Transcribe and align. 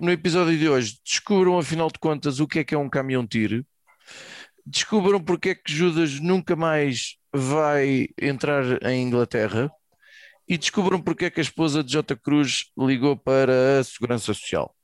no 0.00 0.10
episódio 0.10 0.56
de 0.58 0.68
hoje, 0.68 0.98
descubram 1.04 1.58
afinal 1.58 1.88
de 1.88 1.98
contas 1.98 2.40
o 2.40 2.46
que 2.46 2.60
é 2.60 2.64
que 2.64 2.74
é 2.74 2.78
um 2.78 2.88
caminhão-tiro, 2.88 3.64
descubram 4.64 5.20
porque 5.22 5.50
é 5.50 5.54
que 5.54 5.72
Judas 5.72 6.20
nunca 6.20 6.56
mais 6.56 7.16
vai 7.32 8.08
entrar 8.20 8.82
em 8.84 9.02
Inglaterra 9.02 9.70
e 10.48 10.56
descubram 10.56 11.00
porque 11.00 11.26
é 11.26 11.30
que 11.30 11.40
a 11.40 11.42
esposa 11.42 11.82
de 11.82 11.92
J. 11.92 12.16
Cruz 12.16 12.66
ligou 12.78 13.16
para 13.16 13.80
a 13.80 13.84
Segurança 13.84 14.26
Social. 14.26 14.74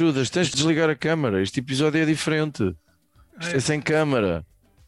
Judas, 0.00 0.30
tens 0.30 0.48
de 0.48 0.54
desligar 0.54 0.88
a 0.88 0.96
câmara. 0.96 1.42
Este 1.42 1.60
episódio 1.60 2.00
é 2.00 2.06
diferente. 2.06 2.74
Isto 3.38 3.54
é 3.54 3.60
sem 3.60 3.82
câmara. 3.82 4.46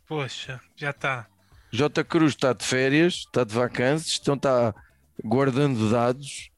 Poxa, 0.08 0.58
já 0.74 0.88
está. 0.88 1.26
J. 1.70 2.02
Cruz 2.02 2.32
está 2.32 2.54
de 2.54 2.64
férias, 2.64 3.26
está 3.26 3.44
de 3.44 3.54
vacances, 3.54 4.18
então 4.18 4.36
está 4.36 4.74
guardando 5.22 5.90
dados, 5.90 6.50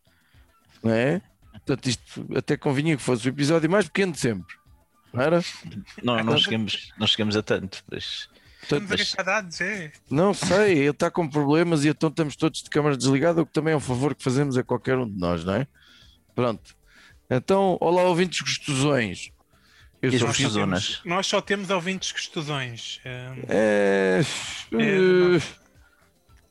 não 0.84 0.92
é? 0.92 1.20
Portanto, 1.50 1.88
isto 1.88 2.28
até 2.36 2.56
convinha 2.56 2.96
que 2.96 3.02
fosse 3.02 3.26
o 3.26 3.30
episódio 3.30 3.68
mais 3.68 3.86
pequeno 3.86 4.12
de 4.12 4.20
sempre. 4.20 4.54
Não 5.12 5.20
era? 5.20 5.40
Não, 6.00 6.22
não, 6.22 6.38
chegamos, 6.38 6.92
não 6.96 7.08
chegamos 7.08 7.36
a 7.36 7.42
tanto, 7.42 7.82
mas 7.90 8.28
Portanto, 8.68 9.24
dados, 9.24 9.60
é. 9.60 9.90
não 10.08 10.32
sei, 10.32 10.78
ele 10.78 10.90
está 10.90 11.10
com 11.10 11.28
problemas 11.28 11.84
e 11.84 11.88
então 11.88 12.08
estamos 12.08 12.36
todos 12.36 12.62
de 12.62 12.70
câmara 12.70 12.96
desligada, 12.96 13.42
o 13.42 13.46
que 13.46 13.52
também 13.52 13.74
é 13.74 13.76
um 13.76 13.80
favor 13.80 14.14
que 14.14 14.22
fazemos 14.22 14.56
a 14.56 14.62
qualquer 14.62 14.96
um 14.96 15.10
de 15.10 15.18
nós, 15.18 15.44
não 15.44 15.54
é? 15.54 15.66
Pronto. 16.36 16.83
Então, 17.30 17.76
olá 17.80 18.02
ouvintes 18.02 18.40
gostosões. 18.40 19.30
Eu 20.02 20.10
E 20.10 20.18
sou 20.18 20.26
vossas 20.28 20.36
Filipe- 20.36 20.54
zonas? 20.54 21.00
Nós 21.04 21.26
só 21.26 21.40
temos 21.40 21.70
ouvintes 21.70 22.12
gostosões. 22.12 23.00
Hum, 23.06 23.42
É... 23.48 24.20
É, 24.72 25.40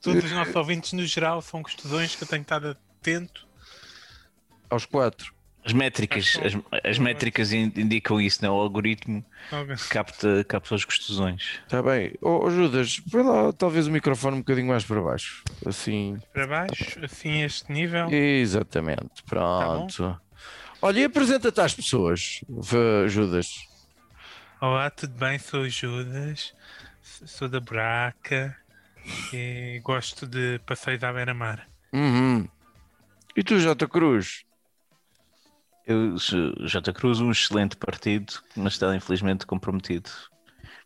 todos 0.02 0.24
os 0.26 0.32
nossos 0.32 0.56
ouvintes, 0.56 0.94
no 0.94 1.06
geral, 1.06 1.42
são 1.42 1.62
gostosões 1.62 2.16
que 2.16 2.24
eu 2.24 2.28
tenho 2.28 2.42
estado 2.42 2.76
atento. 3.00 3.48
aos 4.70 4.86
quatro. 4.86 5.32
as 5.66 5.72
métricas, 5.72 6.38
as, 6.44 6.54
as 6.84 6.98
métricas 6.98 7.54
in- 7.54 7.72
indicam 7.78 8.20
isso, 8.20 8.44
não? 8.44 8.50
é? 8.50 8.58
O 8.58 8.62
algoritmo 8.62 9.24
capta, 9.90 10.44
capta 10.46 10.74
as 10.76 10.84
gostosões. 10.84 11.60
Está 11.64 11.82
bem. 11.84 12.14
Ó 12.22 12.50
Judas, 12.50 13.00
põe 13.12 13.22
lá 13.24 13.54
talvez 13.54 13.86
o 13.88 13.92
microfone 13.92 14.38
um 14.38 14.40
bocadinho 14.40 14.68
mais 14.68 14.84
para 14.84 15.00
baixo. 15.02 15.44
Assim. 15.66 16.18
Para 16.34 16.48
baixo, 16.48 17.00
assim, 17.06 17.44
este 17.44 17.72
nível. 17.72 18.10
Exatamente. 18.12 19.24
Pronto. 19.26 20.20
Olha, 20.86 21.00
e 21.00 21.04
apresenta-te 21.06 21.62
às 21.62 21.74
pessoas, 21.74 22.42
Judas. 23.08 23.56
Olá, 24.60 24.90
tudo 24.90 25.14
bem? 25.14 25.40
Sou 25.40 25.62
o 25.62 25.70
Judas, 25.70 26.54
sou 27.02 27.48
da 27.48 27.62
Braca 27.62 28.54
e 29.32 29.80
gosto 29.82 30.28
de 30.28 30.60
passeios 30.66 31.02
à 31.02 31.14
beira-mar. 31.14 31.70
Uhum. 31.94 32.46
E 33.34 33.42
tu, 33.46 33.58
Jota 33.60 33.88
Cruz? 33.88 34.44
Eu, 35.88 36.20
sou 36.20 36.54
J. 36.68 36.92
Cruz, 36.92 37.22
um 37.22 37.32
excelente 37.32 37.78
partido, 37.78 38.34
mas 38.54 38.74
está 38.74 38.94
infelizmente 38.94 39.46
comprometido. 39.46 40.10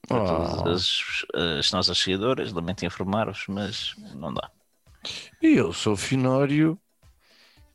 Para 0.08 0.22
Oh. 0.22 0.28
todas 0.58 0.68
as, 1.34 1.58
as 1.60 1.72
nossas 1.72 1.98
seguidoras, 1.98 2.54
lamento 2.54 2.86
informar-vos, 2.86 3.46
mas 3.48 3.96
não 4.14 4.32
dá. 4.32 4.52
E 5.42 5.56
eu 5.56 5.74
sou 5.74 5.98
Finório 5.98 6.80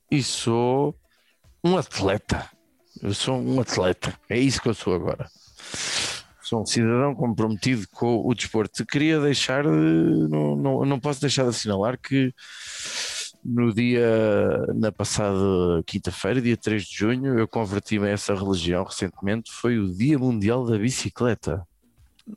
e 0.08 0.22
sou 0.22 0.96
um 1.64 1.76
atleta. 1.76 2.48
Eu 3.02 3.14
sou 3.14 3.36
um 3.40 3.60
atleta. 3.60 4.14
É 4.28 4.38
isso 4.38 4.60
que 4.60 4.68
eu 4.68 4.74
sou 4.74 4.94
agora. 4.94 5.28
Sou 6.42 6.62
um 6.62 6.66
cidadão 6.66 7.14
comprometido 7.14 7.86
com 7.90 8.26
o 8.26 8.34
desporto. 8.34 8.84
Queria 8.84 9.20
deixar, 9.20 9.64
de- 9.64 10.28
não, 10.28 10.56
não, 10.56 10.84
não 10.84 11.00
posso 11.00 11.20
deixar 11.20 11.44
de 11.44 11.50
assinalar 11.50 11.98
que 11.98 12.32
no 13.44 13.72
dia, 13.74 14.06
na 14.74 14.92
passada 14.92 15.36
quinta-feira, 15.86 16.40
dia 16.40 16.56
3 16.56 16.84
de 16.84 16.96
junho, 16.96 17.38
eu 17.38 17.48
converti-me 17.48 18.06
a 18.06 18.10
essa 18.10 18.34
religião 18.34 18.84
recentemente. 18.84 19.50
Foi 19.50 19.78
o 19.78 19.92
Dia 19.92 20.18
Mundial 20.18 20.64
da 20.64 20.78
Bicicleta. 20.78 21.66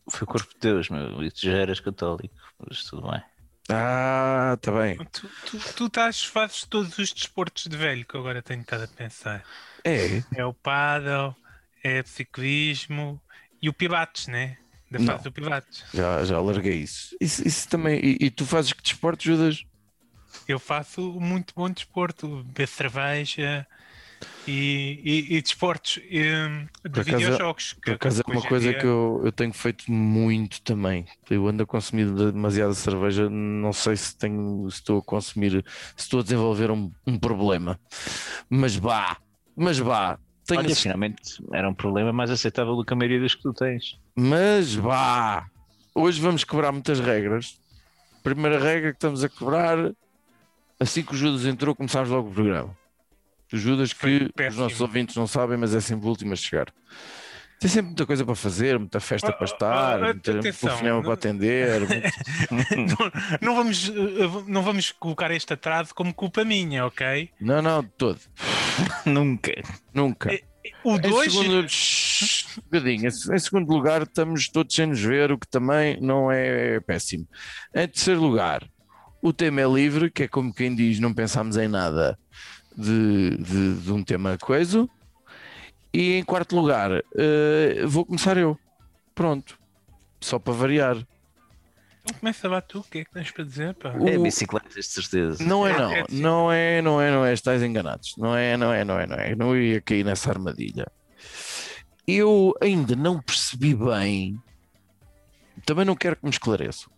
Foi 0.09 0.23
o 0.23 0.27
corpo 0.27 0.49
de 0.51 0.59
Deus, 0.59 0.89
meu, 0.89 1.21
e 1.23 1.29
tu 1.29 1.41
já 1.41 1.51
eras 1.51 1.79
católico, 1.79 2.33
mas 2.67 2.83
tudo 2.85 3.07
bem. 3.11 3.21
Ah, 3.69 4.53
está 4.55 4.71
bem. 4.71 4.97
Tu, 5.11 5.27
tu, 5.45 5.59
tu 5.75 5.85
estás, 5.87 6.23
fazes 6.23 6.65
todos 6.65 6.97
os 6.97 7.11
desportos 7.13 7.65
de 7.67 7.75
velho 7.77 8.05
que 8.05 8.17
agora 8.17 8.41
tenho 8.41 8.61
estado 8.61 8.83
a 8.83 8.87
pensar. 8.87 9.45
É, 9.83 10.23
É 10.33 10.45
o 10.45 10.53
paddle, 10.53 11.35
é 11.83 12.01
o 12.01 12.07
ciclismo 12.07 13.21
e 13.61 13.69
o 13.69 13.73
pilates, 13.73 14.27
né? 14.27 14.57
Da 14.91 14.99
fase 14.99 15.23
do 15.23 15.31
pilates. 15.31 15.83
já, 15.93 16.23
já 16.25 16.39
larguei 16.39 16.77
isso. 16.81 17.15
Isso, 17.19 17.47
isso 17.47 17.67
também. 17.69 17.99
E, 18.03 18.25
e 18.25 18.31
tu 18.31 18.45
fazes 18.45 18.73
que 18.73 18.83
desporto, 18.83 19.23
Judas? 19.23 19.63
Eu 20.47 20.59
faço 20.59 21.19
muito 21.19 21.53
bom 21.55 21.69
desporto, 21.69 22.43
beber 22.43 22.67
cerveja 22.67 23.67
e, 24.47 24.99
e, 25.03 25.35
e 25.37 25.41
desportos 25.41 25.95
de 26.03 26.69
Por 26.83 26.99
acaso- 27.01 27.17
videojogos. 27.17 27.73
Por 27.83 27.93
acaso 27.93 28.21
é 28.27 28.31
uma 28.31 28.41
coisa 28.41 28.69
dia- 28.69 28.79
que 28.79 28.85
eu, 28.85 29.21
eu 29.25 29.31
tenho 29.31 29.53
feito 29.53 29.91
muito 29.91 30.61
também. 30.61 31.05
Eu 31.29 31.47
ando 31.47 31.63
a 31.63 31.65
consumir 31.65 32.05
demasiada 32.11 32.73
cerveja, 32.73 33.29
não 33.29 33.73
sei 33.73 33.95
se 33.95 34.15
tenho, 34.17 34.69
se 34.69 34.77
estou 34.77 34.99
a 34.99 35.01
consumir, 35.01 35.63
se 35.95 36.03
estou 36.03 36.19
a 36.19 36.23
desenvolver 36.23 36.69
um, 36.71 36.91
um 37.07 37.17
problema. 37.17 37.79
Mas 38.49 38.75
vá, 38.75 39.17
mas 39.55 39.77
vá, 39.79 40.19
tenho 40.45 40.59
Olha, 40.61 40.75
finalmente 40.75 41.43
era 41.51 41.67
um 41.67 41.73
problema 41.73 42.13
mais 42.13 42.29
aceitável 42.29 42.75
do 42.75 42.85
que 42.85 42.93
a 42.93 42.95
maioria 42.95 43.19
das 43.19 43.33
que 43.33 43.41
tu 43.41 43.51
tens. 43.53 43.99
mas 44.15 44.75
vá. 44.75 45.47
Hoje 45.95 46.21
vamos 46.21 46.43
quebrar 46.43 46.71
muitas 46.71 46.99
regras. 46.99 47.57
Primeira 48.21 48.59
regra 48.59 48.91
que 48.91 48.97
estamos 48.97 49.23
a 49.23 49.29
quebrar, 49.29 49.91
assim 50.79 51.01
que 51.03 51.13
o 51.13 51.15
Judas 51.17 51.45
entrou, 51.45 51.73
começámos 51.75 52.09
logo 52.09 52.29
o 52.29 52.33
programa. 52.33 52.75
O 53.53 53.57
Judas 53.57 53.93
que 53.93 54.29
os 54.49 54.55
nossos 54.55 54.81
ouvintes 54.81 55.15
não 55.15 55.27
sabem, 55.27 55.57
mas 55.57 55.73
é 55.73 55.79
sempre 55.79 56.05
o 56.05 56.09
último 56.09 56.33
a 56.33 56.35
chegar. 56.35 56.67
Tem 57.59 57.69
sempre 57.69 57.87
muita 57.87 58.05
coisa 58.05 58.25
para 58.25 58.35
fazer, 58.35 58.77
muita 58.77 58.99
festa 58.99 59.29
Oh, 59.29 59.33
para 59.33 59.45
estar, 59.45 59.99
oh, 60.01 60.05
muita 60.07 60.39
telefonema 60.39 61.01
para 61.01 61.13
atender. 61.13 61.81
muito- 62.51 62.75
não, 62.75 63.11
não 63.41 63.55
vamos, 63.55 63.87
uh, 63.89 64.43
não 64.47 64.61
vamos 64.61 64.91
colocar 64.91 65.31
este 65.31 65.53
atraso 65.53 65.95
como 65.95 66.13
culpa 66.13 66.43
minha, 66.43 66.85
ok? 66.85 67.29
Não, 67.39 67.61
não, 67.61 67.81
de 67.81 67.89
todo. 67.97 68.19
Nunca. 69.05 69.53
Nunca. 69.93 70.33
É, 70.33 70.41
O 70.83 70.97
Em 70.97 71.01
2 71.01 71.33
segundo, 71.33 71.69
Shhh, 71.69 72.57
um 72.57 72.61
bocadinho. 72.63 73.07
Em 73.07 73.39
segundo 73.39 73.69
lugar, 73.71 74.01
estamos 74.01 74.49
todos 74.49 74.75
sem 74.75 74.87
nos 74.87 75.01
ver, 75.01 75.31
o 75.31 75.37
que 75.37 75.47
também 75.47 75.97
não 76.01 76.29
é 76.31 76.79
péssimo. 76.81 77.25
Em 77.73 77.87
terceiro 77.87 78.19
lugar, 78.21 78.67
o 79.21 79.31
tema 79.31 79.61
é 79.61 79.65
livre, 79.67 80.11
que 80.11 80.23
é 80.23 80.27
como 80.27 80.53
quem 80.53 80.75
diz, 80.75 80.99
não 80.99 81.13
pensámos 81.13 81.55
em 81.55 81.67
nada 81.69 82.19
de, 82.77 83.37
de, 83.37 83.73
de 83.81 83.91
um 83.93 84.03
tema 84.03 84.37
coisa. 84.37 84.87
E 85.93 86.13
em 86.17 86.23
quarto 86.23 86.55
lugar, 86.55 86.91
eh, 87.15 87.85
vou 87.85 88.05
começar 88.05 88.35
eu. 88.37 88.57
Pronto. 89.13 89.57
Só 90.19 90.37
para 90.37 90.53
variar. 90.53 90.97
Então 92.03 92.19
começa 92.19 92.47
lá 92.49 92.61
tu, 92.61 92.79
o 92.79 92.83
que 92.83 92.99
é 92.99 93.05
que 93.05 93.11
tens 93.11 93.31
para 93.31 93.43
dizer? 93.45 93.73
Pá? 93.75 93.93
O- 93.97 94.07
É 94.07 94.17
bicicletas, 94.17 94.73
de 94.73 94.83
certeza. 94.83 95.43
Não 95.43 95.65
é, 95.65 95.71
É, 95.71 95.77
não. 95.79 95.91
é. 95.91 96.05
Não 96.11 96.51
é, 96.51 96.81
não 96.81 97.01
é, 97.01 97.11
não 97.11 97.25
é. 97.25 97.33
Estáis 97.33 97.63
enganados. 97.63 98.13
Não 98.17 98.35
é, 98.35 98.57
não 98.57 98.71
é, 98.73 98.83
não 98.83 98.99
é, 98.99 99.07
não 99.07 99.15
é. 99.15 99.35
Não 99.35 99.55
ia 99.57 99.79
cair 99.81 100.03
nessa 100.03 100.29
armadilha. 100.29 100.85
Eu 102.07 102.53
ainda 102.61 102.95
não 102.95 103.19
percebi 103.21 103.73
bem. 103.73 104.37
Também 105.65 105.85
não 105.85 105.95
quero 105.95 106.15
que 106.17 106.25
me 106.25 106.29
esclareçam. 106.29 106.91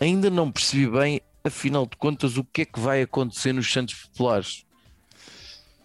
Ainda 0.00 0.30
não 0.30 0.50
percebi 0.50 0.88
bem, 0.88 1.20
afinal 1.48 1.86
de 1.86 1.96
contas, 1.96 2.36
o 2.36 2.44
que 2.44 2.62
é 2.62 2.64
que 2.64 2.80
vai 2.80 3.02
acontecer 3.02 3.52
nos 3.52 3.70
Santos 3.70 3.94
Populares. 3.94 4.64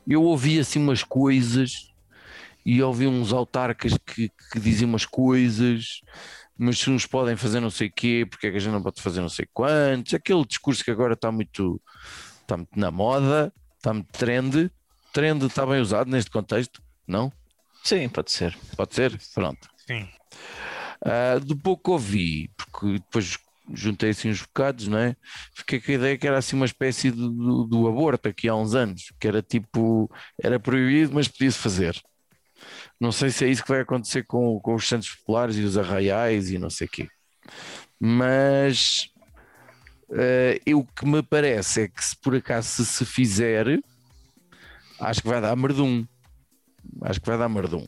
Eu 0.08 0.24
ouvi 0.24 0.60
assim 0.60 0.80
umas 0.80 1.04
coisas 1.04 1.92
e 2.66 2.82
ouvi 2.82 3.08
uns 3.08 3.34
autarcas 3.34 3.98
que, 4.06 4.30
que 4.52 4.60
diziam 4.60 4.90
umas 4.90 5.06
coisas 5.06 6.02
mas 6.58 6.80
se 6.80 6.90
uns 6.90 7.06
podem 7.06 7.36
fazer 7.36 7.60
não 7.60 7.70
sei 7.70 7.88
o 7.88 7.92
quê, 7.92 8.28
porque 8.30 8.48
é 8.48 8.52
que 8.52 8.58
a 8.58 8.60
gente 8.60 8.72
não 8.72 8.82
pode 8.82 9.02
fazer 9.02 9.22
não 9.22 9.30
sei 9.30 9.48
quantos, 9.54 10.14
aquele 10.14 10.46
discurso 10.46 10.84
que 10.84 10.92
agora 10.92 11.14
está 11.14 11.32
muito, 11.32 11.82
está 12.42 12.58
muito 12.58 12.80
na 12.80 12.92
moda, 12.92 13.54
está 13.78 13.94
muito 13.94 14.12
trend, 14.12 14.72
trend 15.12 15.46
está 15.46 15.66
bem 15.66 15.82
usado 15.82 16.10
neste 16.10 16.30
contexto, 16.30 16.82
não? 17.08 17.32
Sim, 17.84 18.08
pode 18.08 18.32
ser. 18.32 18.58
Pode 18.78 18.96
ser? 18.96 19.20
Pronto. 19.34 19.68
Sim. 19.86 20.08
Ah, 21.02 21.40
do 21.40 21.58
pouco 21.58 21.84
que 21.84 21.92
ouvi, 21.92 22.52
porque 22.56 22.94
depois 22.94 23.38
juntei 23.72 24.10
assim 24.10 24.30
uns 24.30 24.42
bocados, 24.42 24.88
não 24.88 24.98
é? 24.98 25.16
Fiquei 25.54 25.80
com 25.80 25.92
a 25.92 25.96
ideia 25.96 26.18
que 26.18 26.28
era 26.28 26.38
assim 26.38 26.56
uma 26.56 26.66
espécie 26.66 27.12
do, 27.12 27.66
do, 27.66 27.88
aborto 27.88 28.28
aqui 28.28 28.48
há 28.48 28.56
uns 28.56 28.76
anos, 28.76 29.14
que 29.20 29.28
era 29.28 29.42
tipo, 29.42 30.10
era 30.42 30.60
proibido, 30.60 31.14
mas 31.14 31.28
podia-se 31.28 31.58
fazer. 31.58 32.02
Não 33.00 33.12
sei 33.12 33.30
se 33.30 33.46
é 33.46 33.50
isso 33.50 33.64
que 33.64 33.70
vai 33.70 33.82
acontecer 33.82 34.24
com, 34.26 34.60
com 34.60 34.76
os 34.76 34.88
Santos 34.88 35.10
Populares 35.10 35.58
e 35.58 35.62
os 35.62 35.78
Arraiais 35.78 36.50
e 36.52 36.58
não 36.58 36.70
sei 36.70 36.88
o 36.88 36.90
quê. 36.90 37.08
Mas 38.00 39.14
Uh, 40.14 40.78
o 40.78 40.86
que 40.86 41.08
me 41.08 41.24
parece 41.24 41.82
é 41.82 41.88
que 41.88 42.06
se 42.06 42.16
por 42.16 42.36
acaso 42.36 42.68
se, 42.68 42.86
se 42.86 43.04
fizer, 43.04 43.80
acho 45.00 45.24
que 45.24 45.28
vai 45.28 45.42
dar 45.42 45.56
merdum. 45.56 46.06
Acho 47.02 47.20
que 47.20 47.26
vai 47.26 47.38
dar 47.38 47.50
merdum. 47.50 47.84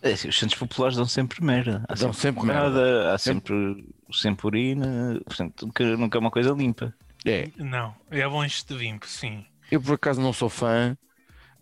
É, 0.00 0.12
assim, 0.12 0.28
os 0.28 0.38
centros 0.38 0.58
populares 0.58 0.96
dão 0.96 1.06
sempre 1.06 1.42
merda. 1.44 1.84
Há 1.88 1.94
Dão 1.94 2.12
sempre, 2.12 2.20
sempre 2.20 2.46
merda, 2.46 3.12
há 3.12 3.18
sempre, 3.18 3.84
sempre 4.12 4.46
urina, 4.46 5.20
portanto, 5.24 5.66
nunca, 5.66 5.96
nunca 5.96 6.18
é 6.18 6.20
uma 6.20 6.30
coisa 6.30 6.52
limpa. 6.52 6.94
É, 7.26 7.50
Não, 7.56 7.94
é 8.10 8.26
longe 8.26 8.64
de 8.64 8.74
limpo, 8.74 9.06
sim. 9.06 9.44
eu 9.70 9.80
por 9.82 9.94
acaso 9.94 10.20
não 10.20 10.32
sou 10.32 10.48
fã, 10.48 10.96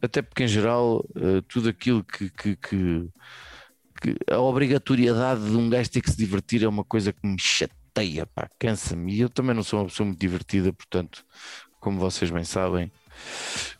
até 0.03 0.23
porque 0.23 0.45
em 0.45 0.49
geral 0.49 0.99
uh, 1.17 1.43
tudo 1.49 1.69
aquilo 1.69 2.05
que, 2.05 2.31
que, 2.31 2.57
que- 2.57 3.11
que 4.03 4.17
a 4.31 4.39
obrigatoriedade 4.41 5.43
de 5.51 5.57
um 5.57 5.69
gajo 5.71 5.91
ter 5.91 6.01
que 6.03 6.11
se 6.11 6.17
divertir 6.17 6.63
é 6.63 6.69
uma 6.69 6.85
coisa 6.85 7.13
que 7.13 7.27
me 7.27 7.39
chateia, 7.41 8.27
pá, 8.27 8.49
cansa-me. 8.59 9.15
E 9.15 9.21
eu 9.21 9.31
também 9.31 9.55
não 9.55 9.63
sou 9.63 9.81
uma 9.81 9.87
pessoa 9.87 10.07
muito 10.07 10.21
divertida, 10.21 10.73
portanto, 10.73 11.25
como 11.81 11.99
vocês 12.01 12.31
bem 12.31 12.45
sabem. 12.45 12.93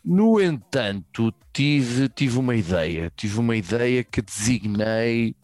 No 0.03 0.39
entanto, 0.41 1.33
tive, 1.53 2.07
tive 2.09 2.37
uma 2.37 2.55
ideia, 2.55 3.11
tive 3.15 3.39
uma 3.39 3.55
ideia 3.55 4.03
que 4.03 4.21
designei. 4.21 5.35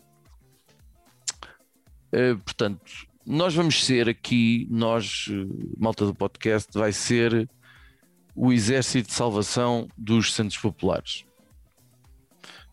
Uh, 2.14 2.38
portanto, 2.44 3.08
nós 3.26 3.54
vamos 3.56 3.84
ser 3.84 4.08
aqui, 4.08 4.68
nós, 4.70 5.28
uh, 5.28 5.76
malta 5.78 6.06
do 6.06 6.14
podcast, 6.14 6.70
vai 6.74 6.92
ser 6.94 7.50
o 8.36 8.52
Exército 8.52 9.10
de 9.10 9.14
Salvação 9.14 9.88
dos 9.98 10.34
Santos 10.34 10.58
Populares. 10.58 11.26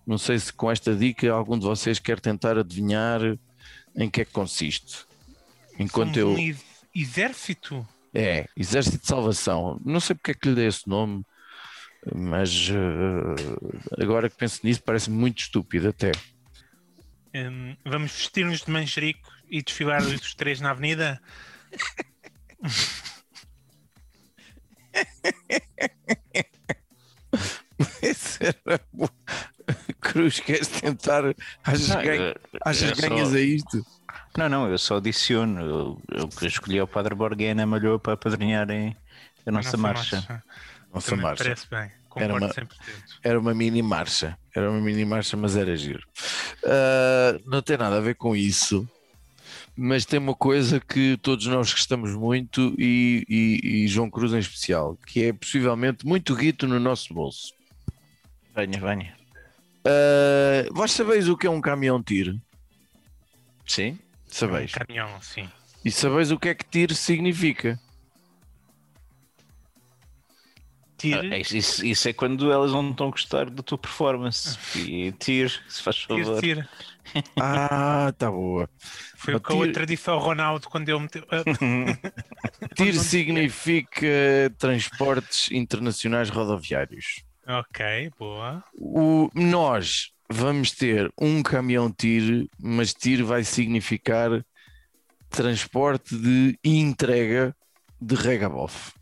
Não 0.07 0.19
sei 0.19 0.39
se 0.39 0.53
com 0.53 0.71
esta 0.71 0.95
dica 0.95 1.31
algum 1.33 1.59
de 1.59 1.65
vocês 1.65 1.99
quer 1.99 2.19
tentar 2.21 2.59
adivinhar 2.59 3.21
em 3.95 4.09
que 4.11 4.23
é 4.23 4.25
que 4.25 4.33
consiste. 4.33 5.05
Enquanto 5.79 6.15
Somos 6.15 6.17
eu. 6.19 6.31
um 6.31 6.39
ex- 6.39 6.65
exército? 6.95 7.87
É, 8.15 8.47
Exército 8.57 8.99
de 8.99 9.07
Salvação. 9.07 9.81
Não 9.85 10.01
sei 10.01 10.15
porque 10.17 10.33
é 10.33 10.35
que 10.35 10.49
lhe 10.49 10.55
dei 10.55 10.67
esse 10.67 10.89
nome, 10.89 11.25
mas 12.15 12.69
eh, 12.71 14.03
agora 14.03 14.29
que 14.29 14.37
penso 14.37 14.61
nisso 14.65 14.83
parece 14.83 15.11
muito 15.11 15.39
estúpido 15.41 15.89
até. 15.89 16.11
Hum, 17.35 17.77
vamos 17.85 18.11
vestir-nos 18.13 18.63
de 18.63 18.71
manjerico 18.71 19.31
e 19.49 19.63
desfilar 19.63 20.03
os 20.03 20.35
três 20.35 20.61
na 20.61 20.71
avenida? 20.71 21.21
Esse 28.03 28.45
era 28.45 28.81
bom. 28.93 29.09
Cruz, 30.01 30.41
queres 30.41 30.69
tentar? 30.69 31.23
Achas, 31.65 31.89
Não, 31.89 31.97
que 31.99 32.05
ganha- 32.05 32.23
eu- 32.53 32.61
achas 32.65 32.99
ganhas 33.01 33.29
só- 33.29 33.35
a 33.37 33.41
isto? 33.41 33.87
Não, 34.37 34.49
não, 34.49 34.69
eu 34.71 34.79
só 34.79 34.97
adiciono. 34.97 35.61
Eu, 35.61 36.03
eu 36.13 36.29
que 36.29 36.47
escolhi 36.47 36.81
o 36.81 36.87
Padre 36.87 37.15
Borghena 37.15 37.67
Malhou 37.67 37.99
para 37.99 38.13
apadrinharem 38.15 38.97
a 39.47 39.51
nossa, 39.51 39.77
marcha. 39.77 40.43
Nossa 40.93 41.11
Também 41.11 41.25
marcha. 41.25 41.45
Parece 41.45 41.67
bem. 41.71 41.91
Era 42.17 42.35
uma- 42.35 42.49
100%. 42.49 42.69
Era 43.23 43.39
uma 43.41 43.55
mini 43.55 43.83
marcha. 43.83 44.37
Era 44.55 44.71
uma 44.71 44.81
mini 44.81 45.05
marcha, 45.05 45.37
mas 45.37 45.57
era 45.57 45.77
giro. 45.77 46.07
Ah, 46.65 47.39
não 47.47 47.63
tem 47.63 47.77
nada 47.77 47.97
a 47.99 48.01
ver 48.01 48.15
com 48.17 48.35
isso. 48.35 48.89
Mas 49.77 50.05
tem 50.05 50.19
uma 50.19 50.35
coisa 50.35 50.81
que 50.81 51.17
todos 51.23 51.47
nós 51.47 51.73
gostamos 51.73 52.13
muito 52.15 52.75
e, 52.79 53.25
e- 53.29 53.85
e 53.85 53.89
João 53.89 54.11
Cruz 54.11 54.33
em 54.33 54.39
especial, 54.39 54.97
que 55.07 55.25
é 55.25 55.33
possivelmente 55.33 56.05
muito 56.07 56.35
guito 56.35 56.67
no 56.67 56.79
nosso 56.81 57.15
bolso. 57.15 57.55
Venha, 58.55 58.79
venha. 58.81 59.15
Ah, 59.85 60.69
vós 60.73 60.91
sabeis 60.93 61.29
o 61.29 61.37
que 61.37 61.47
é 61.47 61.51
um 61.51 61.61
caminhão 61.61 62.03
tiro? 62.03 62.39
Sim? 63.67 63.99
Sabeis. 64.31 64.73
Um 64.75 64.79
caminhão, 64.79 65.21
sim. 65.23 65.49
E 65.85 65.91
sabeis 65.91 66.31
o 66.31 66.39
que 66.39 66.49
é 66.51 66.55
que 66.55 66.65
tiro 66.65 66.95
significa? 66.95 67.79
Tire, 70.99 71.33
Ah, 71.35 71.39
isso, 71.39 71.85
isso- 71.87 72.09
é 72.09 72.13
quando 72.13 72.53
elas 72.53 72.73
não 72.73 72.91
estão 72.91 73.09
a 73.09 73.11
gostar 73.11 73.49
da 73.49 73.63
tua 73.63 73.79
performance. 73.79 74.59
E 74.77 75.13
tire, 75.13 75.51
se 75.69 75.83
faz 75.83 76.03
favor. 76.03 76.41
tire. 76.41 76.69
Ah, 77.41 78.13
tá 78.19 78.31
boa. 78.31 78.69
Foi 79.17 79.35
o 79.35 79.41
que 79.41 79.51
a 79.51 79.55
outra 79.57 79.85
disse 79.87 80.09
ao 80.11 80.19
Ronaldo 80.19 80.69
quando 80.69 80.89
ele 80.89 81.01
meteu. 81.01 81.25
Ah, 81.33 82.69
Tiro 82.77 82.99
significa 82.99 84.07
transportes 84.59 85.51
internacionais 85.51 86.29
rodoviários. 86.29 87.23
ok, 87.49 88.11
boa. 88.19 88.63
O, 88.75 89.31
nós 89.35 90.13
vamos 90.31 90.71
ter 90.71 91.13
um 91.21 91.43
caminhão 91.43 91.91
tiro, 91.93 92.49
mas 92.59 92.95
tiro 92.95 93.27
vai 93.27 93.45
significar 93.45 94.45
transporte 95.29 96.17
de 96.17 96.59
entrega 96.65 97.55
de 98.01 98.15
regabof. 98.15 98.93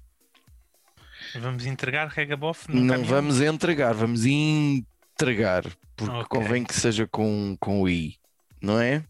Vamos 1.38 1.66
entregar 1.66 2.08
regabof 2.08 2.68
no 2.68 2.80
Não 2.80 2.88
caminhão? 2.94 3.04
vamos 3.10 3.40
entregar, 3.40 3.92
vamos 3.94 4.24
entregar, 4.24 5.64
porque 5.96 6.14
Ok. 6.16 6.26
convém 6.28 6.64
que 6.64 6.74
seja 6.74 7.06
com, 7.06 7.56
com 7.60 7.82
o 7.82 7.88
I, 7.88 8.16
não 8.62 8.80
é? 8.80 9.04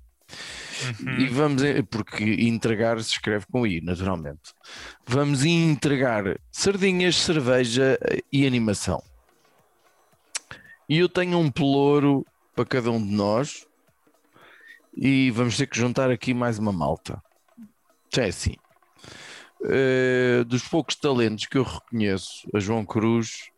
Uhum. 1.00 1.18
E 1.18 1.26
vamos, 1.28 1.62
porque 1.90 2.24
entregar 2.24 3.00
se 3.02 3.10
escreve 3.12 3.46
com 3.50 3.66
I, 3.66 3.80
naturalmente. 3.80 4.52
Vamos 5.06 5.44
entregar 5.44 6.38
sardinhas, 6.52 7.16
cerveja 7.16 7.98
e 8.32 8.46
animação. 8.46 9.02
E 10.88 10.98
eu 10.98 11.08
tenho 11.08 11.38
um 11.38 11.50
pelouro 11.50 12.24
para 12.54 12.64
cada 12.64 12.90
um 12.90 12.98
de 13.04 13.12
nós 13.12 13.66
e 14.96 15.30
vamos 15.30 15.56
ter 15.56 15.66
que 15.66 15.78
juntar 15.78 16.10
aqui 16.10 16.32
mais 16.32 16.58
uma 16.58 16.72
malta. 16.72 17.22
Já 18.12 18.24
é 18.24 18.28
assim. 18.28 18.54
Eh, 19.64 20.44
dos 20.44 20.66
poucos 20.66 20.96
talentos 20.96 21.46
que 21.46 21.58
eu 21.58 21.62
reconheço 21.62 22.48
a 22.54 22.58
João 22.58 22.84
Cruz 22.86 23.50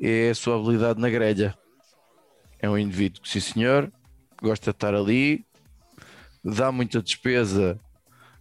é 0.00 0.30
a 0.30 0.34
sua 0.34 0.56
habilidade 0.56 1.00
na 1.00 1.08
grelha. 1.08 1.56
É 2.58 2.68
um 2.68 2.76
indivíduo 2.76 3.22
que, 3.22 3.28
sim 3.28 3.40
senhor, 3.40 3.92
gosta 4.42 4.72
de 4.72 4.76
estar 4.76 4.94
ali, 4.94 5.46
dá 6.42 6.72
muita 6.72 7.00
despesa 7.00 7.78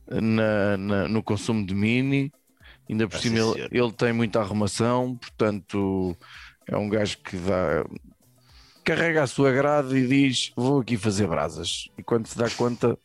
na- 0.09 0.75
na- 0.77 1.07
no 1.07 1.21
consumo 1.21 1.63
de 1.65 1.75
mini, 1.75 2.31
ainda 2.89 3.07
por 3.07 3.17
Ah, 3.17 3.21
cima 3.21 3.37
ele, 3.37 3.67
ele 3.71 3.91
tem 3.91 4.11
muita 4.11 4.39
arrumação, 4.39 5.15
portanto 5.17 6.17
é 6.67 6.77
um 6.77 6.89
gajo 6.89 7.17
que 7.19 7.37
dá, 7.37 7.85
carrega 8.83 9.23
a 9.23 9.27
sua 9.27 9.51
grade 9.51 9.95
e 9.95 10.07
diz 10.07 10.51
vou 10.55 10.81
aqui 10.81 10.97
fazer 10.97 11.27
brasas 11.27 11.89
e 11.97 12.03
quando 12.03 12.27
se 12.27 12.37
dá 12.37 12.49
conta 12.49 12.97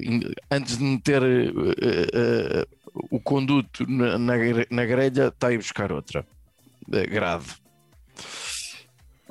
in- 0.00 0.32
antes 0.50 0.78
de 0.78 0.84
meter 0.84 1.22
eh, 1.22 2.08
eh, 2.12 2.66
o 3.10 3.20
conduto 3.20 3.88
na, 3.88 4.18
na, 4.18 4.34
na 4.70 4.84
grelha 4.84 5.28
está 5.28 5.48
a 5.48 5.52
ir 5.52 5.58
buscar 5.58 5.92
outra 5.92 6.26
grade 6.88 7.46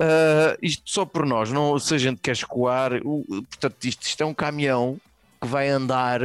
Uh, 0.00 0.54
isto 0.62 0.88
só 0.88 1.04
por 1.04 1.26
nós, 1.26 1.50
não, 1.50 1.76
se 1.76 1.92
a 1.92 1.98
gente 1.98 2.20
quer 2.20 2.30
escoar, 2.30 3.00
o- 3.04 3.24
portanto, 3.26 3.84
isto, 3.84 4.02
isto 4.04 4.22
é 4.22 4.24
um 4.24 4.32
caminhão 4.32 4.96
que 5.40 5.48
vai 5.48 5.68
andar 5.68 6.20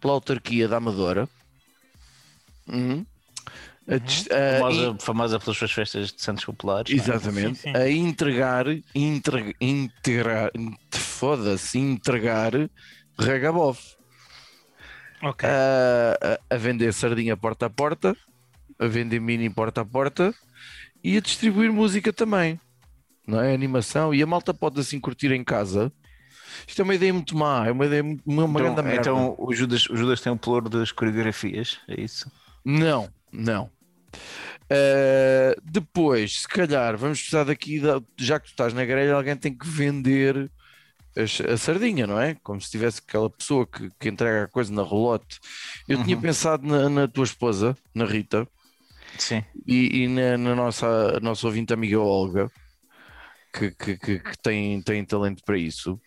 pela 0.00 0.14
autarquia 0.14 0.66
da 0.66 0.78
Amadora. 0.78 1.28
Uhum. 2.66 3.04
A 3.88 3.98
dis- 3.98 4.28
a 4.30 4.58
Famosa, 4.60 4.96
famosa 5.00 5.40
pelas 5.40 5.56
suas 5.56 5.72
festas 5.72 6.12
de 6.12 6.22
Santos 6.22 6.44
Populares. 6.44 6.92
é? 6.92 6.94
Exatamente. 6.96 7.58
Sim, 7.58 7.72
sim. 7.72 7.76
A 7.76 7.90
entregar, 7.90 8.66
entre- 8.94 9.56
integrar, 9.60 10.50
foda-se, 10.90 11.78
entregar 11.78 12.52
regabof. 13.18 13.80
Ok. 15.22 15.48
A, 15.48 16.18
a- 16.50 16.54
a 16.54 16.58
vender 16.58 16.92
sardinha 16.92 17.36
porta 17.36 17.66
a 17.66 17.70
porta, 17.70 18.16
a 18.78 18.86
vender 18.86 19.20
mini 19.20 19.48
porta 19.50 19.80
a 19.82 19.84
porta 19.84 20.34
e 21.02 21.16
a 21.16 21.20
distribuir 21.20 21.72
música 21.72 22.12
também. 22.12 22.60
Não 23.26 23.40
é? 23.40 23.54
Animação. 23.54 24.12
E 24.12 24.22
a 24.22 24.26
malta 24.26 24.52
pode 24.52 24.80
assim 24.80 24.98
curtir 24.98 25.30
em 25.32 25.44
casa. 25.44 25.92
Isto 26.66 26.82
é 26.82 26.84
uma 26.84 26.94
ideia 26.94 27.12
muito 27.12 27.36
má, 27.36 27.66
é 27.66 27.72
uma 27.72 27.86
ideia 27.86 28.02
muito, 28.02 28.22
uma, 28.26 28.44
uma 28.44 28.60
grande 28.60 28.74
Então, 28.80 28.84
merda. 28.84 29.00
então 29.00 29.34
o, 29.38 29.54
Judas, 29.54 29.88
o 29.88 29.96
Judas 29.96 30.20
tem 30.20 30.32
um 30.32 30.36
pelouro 30.36 30.68
das 30.68 30.92
coreografias, 30.92 31.78
é 31.88 32.00
isso? 32.00 32.30
Não, 32.64 33.08
não. 33.32 33.70
Uh, 34.70 35.60
depois, 35.64 36.40
se 36.42 36.48
calhar, 36.48 36.96
vamos 36.96 37.18
precisar 37.20 37.44
daqui, 37.44 37.80
da- 37.80 38.00
já 38.18 38.38
que 38.38 38.46
tu 38.46 38.50
estás 38.50 38.72
na 38.72 38.84
grelha, 38.84 39.14
alguém 39.14 39.36
tem 39.36 39.56
que 39.56 39.66
vender 39.66 40.50
a, 41.16 41.52
a 41.52 41.56
sardinha, 41.56 42.06
não 42.06 42.18
é? 42.20 42.34
Como 42.42 42.60
se 42.60 42.70
tivesse 42.70 43.00
aquela 43.06 43.28
pessoa 43.28 43.66
que, 43.66 43.88
que 44.00 44.08
entrega 44.08 44.44
a 44.44 44.48
coisa 44.48 44.72
na 44.72 44.82
rolote. 44.82 45.38
Eu 45.88 46.02
tinha 46.02 46.16
Uhum. 46.16 46.22
pensado 46.22 46.66
na, 46.66 46.88
na 46.88 47.08
tua 47.08 47.24
esposa, 47.24 47.76
na 47.94 48.04
Rita, 48.06 48.46
Sim. 49.18 49.44
e, 49.66 50.04
e 50.04 50.08
na, 50.08 50.38
na 50.38 50.54
nossa, 50.54 51.20
nossa 51.20 51.46
ouvinte 51.46 51.72
amiga 51.72 52.00
Olga, 52.00 52.50
que, 53.52 53.70
que, 53.72 53.98
que, 53.98 54.18
que 54.20 54.38
tem, 54.42 54.80
tem 54.82 55.04
talento 55.04 55.42
para 55.44 55.58
isso. 55.58 56.00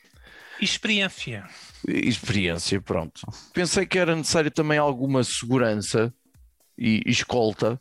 Experiência. 0.59 1.45
Experiência, 1.87 2.81
pronto. 2.81 3.21
Pensei 3.53 3.85
que 3.85 3.99
era 3.99 4.15
necessário 4.15 4.49
também 4.49 4.77
alguma 4.79 5.23
segurança 5.23 6.11
e 6.77 7.01
escolta, 7.05 7.79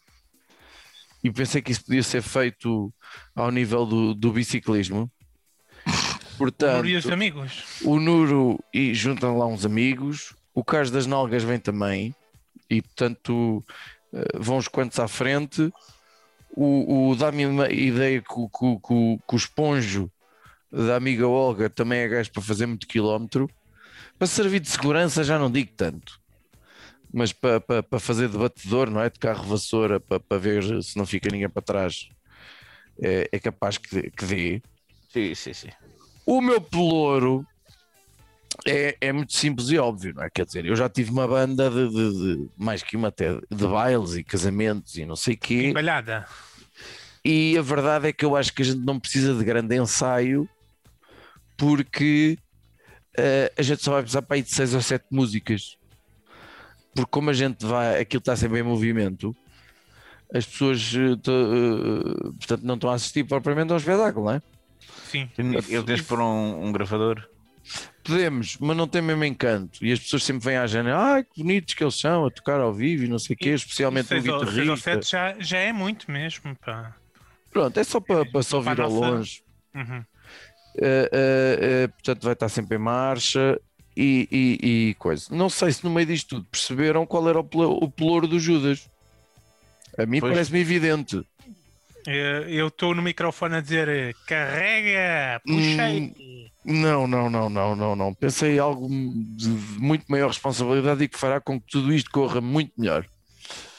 e 1.23 1.31
pensei 1.31 1.63
que 1.63 1.73
isso 1.73 1.85
podia 1.85 2.03
ser 2.03 2.23
feito 2.23 2.93
ao 3.35 3.51
nível 3.51 3.87
do, 3.87 4.15
do 4.15 4.33
biciclismo. 4.33 5.11
Portanto, 6.39 6.87
e 6.87 6.97
os 6.97 7.07
amigos. 7.09 7.63
o 7.85 7.99
Nuro 8.01 8.59
e 8.73 8.93
juntam 8.95 9.39
lá 9.39 9.47
uns 9.47 9.65
amigos, 9.65 10.35
o 10.53 10.65
Carlos 10.65 10.91
das 10.91 11.07
Nalgas 11.07 11.43
vem 11.45 11.59
também, 11.61 12.15
e 12.69 12.83
portanto 12.83 13.63
eh, 14.13 14.39
vão 14.39 14.57
os 14.57 14.67
quantos 14.67 14.99
à 14.99 15.07
frente. 15.07 15.73
O, 16.57 17.11
o 17.11 17.17
dá-me 17.17 17.47
uma 17.47 17.69
ideia 17.71 18.21
que, 18.21 18.33
o- 18.35 18.49
que 18.49 18.65
o- 18.65 18.81
que 18.81 18.93
o- 18.93 19.19
que 19.29 19.35
o 19.35 19.37
esponjo 19.37 20.11
da 20.73 20.97
amiga 20.97 21.27
Olga 21.29 21.69
também 21.71 22.01
é 22.01 22.09
gajo 22.09 22.33
para 22.33 22.43
fazer 22.43 22.67
muito 22.67 22.87
quilómetro. 22.89 23.49
Para 24.19 24.27
servir 24.27 24.59
de 24.61 24.69
segurança 24.69 25.23
já 25.23 25.39
não 25.39 25.51
digo 25.51 25.73
tanto, 25.77 26.21
mas 27.15 27.33
para, 27.33 27.61
para, 27.61 27.83
para 27.83 28.01
fazer 28.01 28.29
de 28.29 28.37
batedor, 28.37 28.91
não 28.91 29.01
é? 29.01 29.09
De 29.09 29.19
carro 29.19 29.45
vassoura, 29.45 30.01
para, 30.01 30.19
para 30.19 30.39
ver 30.39 30.83
se 30.83 30.97
não 30.97 31.07
fica 31.07 31.29
ninguém 31.31 31.49
para 31.49 31.63
trás, 31.63 32.09
é, 33.01 33.29
é 33.31 33.39
capaz 33.39 33.79
que, 33.79 34.11
que 34.11 34.25
dê. 34.27 34.63
Sim, 35.13 35.35
sim, 35.35 35.53
sim. 35.55 35.69
O 36.27 36.41
meu 36.41 36.61
pelouro 36.61 37.47
é, 38.67 38.97
é 39.01 39.13
muito 39.13 39.33
simples 39.37 39.69
e 39.71 39.79
óbvio, 39.79 40.15
não 40.15 40.23
é? 40.25 40.31
Quer 40.31 40.45
dizer, 40.47 40.65
eu 40.65 40.75
já 40.75 40.89
tive 40.89 41.11
uma 41.11 41.27
banda 41.29 41.71
de, 41.71 41.89
de- 41.89 42.37
de- 42.37 42.49
mais 42.57 42.83
que 42.83 42.97
uma 42.97 43.09
até, 43.09 43.35
de 43.51 43.67
bailes 43.67 44.15
e 44.15 44.25
casamentos 44.25 44.97
e 44.97 45.05
não 45.05 45.17
sei 45.17 45.35
o 45.35 45.39
quê. 45.39 45.65
Embalhada. 45.69 46.27
E 47.25 47.57
a 47.57 47.63
verdade 47.63 48.09
é 48.09 48.13
que 48.13 48.25
eu 48.25 48.37
acho 48.37 48.53
que 48.53 48.63
a 48.63 48.65
gente 48.65 48.85
não 48.85 48.99
precisa 49.01 49.35
de 49.35 49.45
grande 49.45 49.77
ensaio 49.77 50.49
porque 51.57 52.39
eh, 53.17 53.53
a 53.57 53.63
gente 53.63 53.83
só 53.83 53.93
vai 53.93 54.03
precisar 54.03 54.23
para 54.23 54.37
aí 54.37 54.43
de 54.43 54.51
seis 54.51 54.75
ou 54.75 54.83
sete 54.83 55.07
músicas. 55.11 55.77
Porque 56.95 57.11
como 57.11 57.31
a 57.31 57.33
gente 57.33 57.65
vai, 57.67 58.01
aquilo 58.01 58.21
está 58.21 58.37
sempre 58.37 58.61
em 58.61 58.63
movimento, 58.63 59.35
as 60.33 60.47
pessoas 60.47 60.93
eh, 60.95 61.13
eh, 61.13 62.31
portanto, 62.39 62.63
não 62.63 62.75
estão 62.75 62.91
a 62.91 62.95
assistir 62.95 63.25
propriamente 63.25 63.73
ao 63.73 63.79
espetáculo, 63.79 64.27
não 64.27 64.33
é? 64.35 64.43
Sim. 65.11 65.29
Eu 65.69 65.83
tens 65.83 66.03
por 66.03 66.21
um, 66.21 66.65
um 66.67 66.73
gravador. 66.73 67.29
Podemos, 68.03 68.59
mas 68.61 68.77
não 68.77 68.87
tem 68.87 69.01
mesmo 69.01 69.25
encanto. 69.25 69.85
E 69.85 69.91
as 69.91 69.99
pessoas 69.99 70.23
sempre 70.25 70.45
vêm 70.45 70.57
à 70.57 70.67
janela, 70.67 71.15
ai 71.15 71.25
que 71.25 71.43
bonitos 71.43 71.73
que 71.75 71.83
eles 71.83 71.99
são 71.99 72.27
a 72.27 72.31
tocar 72.31 72.61
ao 72.61 72.73
vivo 72.75 73.05
e 73.05 73.09
não 73.09 73.19
sei 73.19 73.35
o 73.35 73.37
quê, 73.39 73.51
especialmente 73.51 74.05
o 74.05 74.09
seis 74.09 74.23
guitarrista. 74.25 75.01
já, 75.03 75.35
já 75.39 75.59
é 75.59 75.73
muito 75.73 76.11
mesmo. 76.11 76.55
Pá. 76.57 76.95
Pronto, 77.51 77.79
é 77.79 77.85
só 77.85 78.01
para, 78.01 78.27
para 78.27 78.43
só 78.43 78.61
Para 78.61 78.83
a 78.83 78.87
ouvir 78.87 78.95
ao 78.97 79.01
nossa- 79.01 79.17
longe. 79.17 79.43
Uhum. 79.75 80.05
Uh, 80.77 80.81
uh, 80.81 81.85
uh, 81.85 81.89
portanto, 81.93 82.23
vai 82.25 82.33
estar 82.35 82.49
sempre 82.49 82.77
em 82.77 82.81
marcha 82.81 83.59
e, 83.97 84.29
e- 84.31 84.89
e 84.91 84.95
coisa. 84.95 85.27
Não 85.31 85.49
sei 85.49 85.73
se 85.73 85.85
no 85.85 85.91
meio 85.91 86.07
disto 86.07 86.37
tudo 86.37 86.47
perceberam 86.51 87.07
qual 87.07 87.29
era 87.29 87.41
o, 87.41 87.45
o 87.85 87.91
pelouro 87.91 88.27
do 88.27 88.39
Judas. 88.39 88.89
A 89.99 90.05
mim 90.07 90.21
parece-me 90.21 90.61
evidente. 90.61 91.23
Eh, 92.07 92.45
Eu 92.49 92.69
estou 92.69 92.95
no 92.95 93.01
microfone 93.03 93.55
a 93.57 93.61
dizer 93.61 93.89
eh, 93.89 94.13
carrega, 94.27 95.41
Hum. 95.47 95.57
puxei. 95.57 96.51
Não, 96.65 97.07
não, 97.07 97.29
não, 97.31 97.49
não, 97.51 97.77
não, 97.77 97.95
não. 97.97 98.15
Pensei 98.15 98.57
em 98.57 98.59
algo 98.59 98.89
de 98.89 99.49
muito 99.79 100.05
maior 100.09 100.29
responsabilidade 100.29 101.05
e 101.05 101.09
que 101.09 101.19
fará 101.19 101.41
com 101.41 101.61
que 101.61 101.67
tudo 101.71 101.93
isto 101.93 102.11
corra 102.11 102.41
muito 102.41 102.73
melhor. 102.79 103.07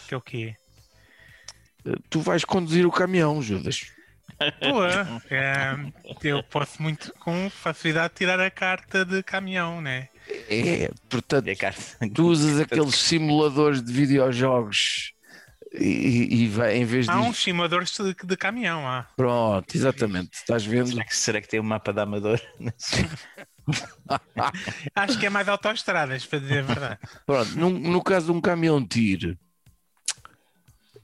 Que 0.07 0.13
é 0.13 0.17
o 0.17 0.22
quê? 0.22 0.55
Uh, 1.86 2.00
Tu 2.10 2.19
vais 2.22 2.45
conduzir 2.45 2.86
o 2.86 2.91
caminhão, 2.91 3.41
Judas. 3.41 3.91
Boa. 4.62 5.22
Eh, 5.30 5.75
eu 6.24 6.44
posso 6.44 6.82
muito 6.82 7.13
com 7.20 7.50
facilidade 7.50 8.13
tirar 8.15 8.39
a 8.39 8.51
carta 8.51 9.06
de 9.06 9.24
caminhão, 9.24 9.82
né? 9.82 10.10
É, 10.50 10.89
portanto, 11.10 11.48
É 11.48 11.56
carta. 11.56 11.82
tu 12.13 12.27
usas 12.27 12.60
aqueles 12.60 12.96
simuladores 12.96 13.84
de 13.84 13.94
videojogos 13.94 15.13
e, 15.72 16.44
e- 16.44 16.48
vai, 16.50 16.77
em 16.77 16.86
vez 16.86 17.06
de. 17.06 17.12
Há 17.12 17.20
uns 17.20 17.38
simuladores 17.42 17.92
de, 17.96 18.13
de 18.13 18.38
caminhão, 18.38 18.88
há. 18.88 19.04
Pronto, 19.15 19.75
exatamente. 19.75 20.34
Estás 20.34 20.65
vendo? 20.65 20.88
Será 20.89 21.04
que, 21.06 21.15
será 21.15 21.42
que 21.42 21.48
tem 21.48 21.60
um 21.60 21.63
mapa 21.63 21.92
da 21.94 22.04
Amador? 22.04 22.42
Acho 24.96 25.20
que 25.20 25.25
é 25.25 25.30
mais 25.30 25.48
autoestradas, 25.48 26.25
para 26.25 26.39
dizer 26.39 26.60
a 26.60 26.62
verdade. 26.63 27.00
Pronto, 27.25 27.51
num- 27.58 27.80
no 27.80 28.01
caso 28.04 28.27
de 28.27 28.32
um 28.32 28.42
caminhão 28.42 28.86
tire, 28.86 29.38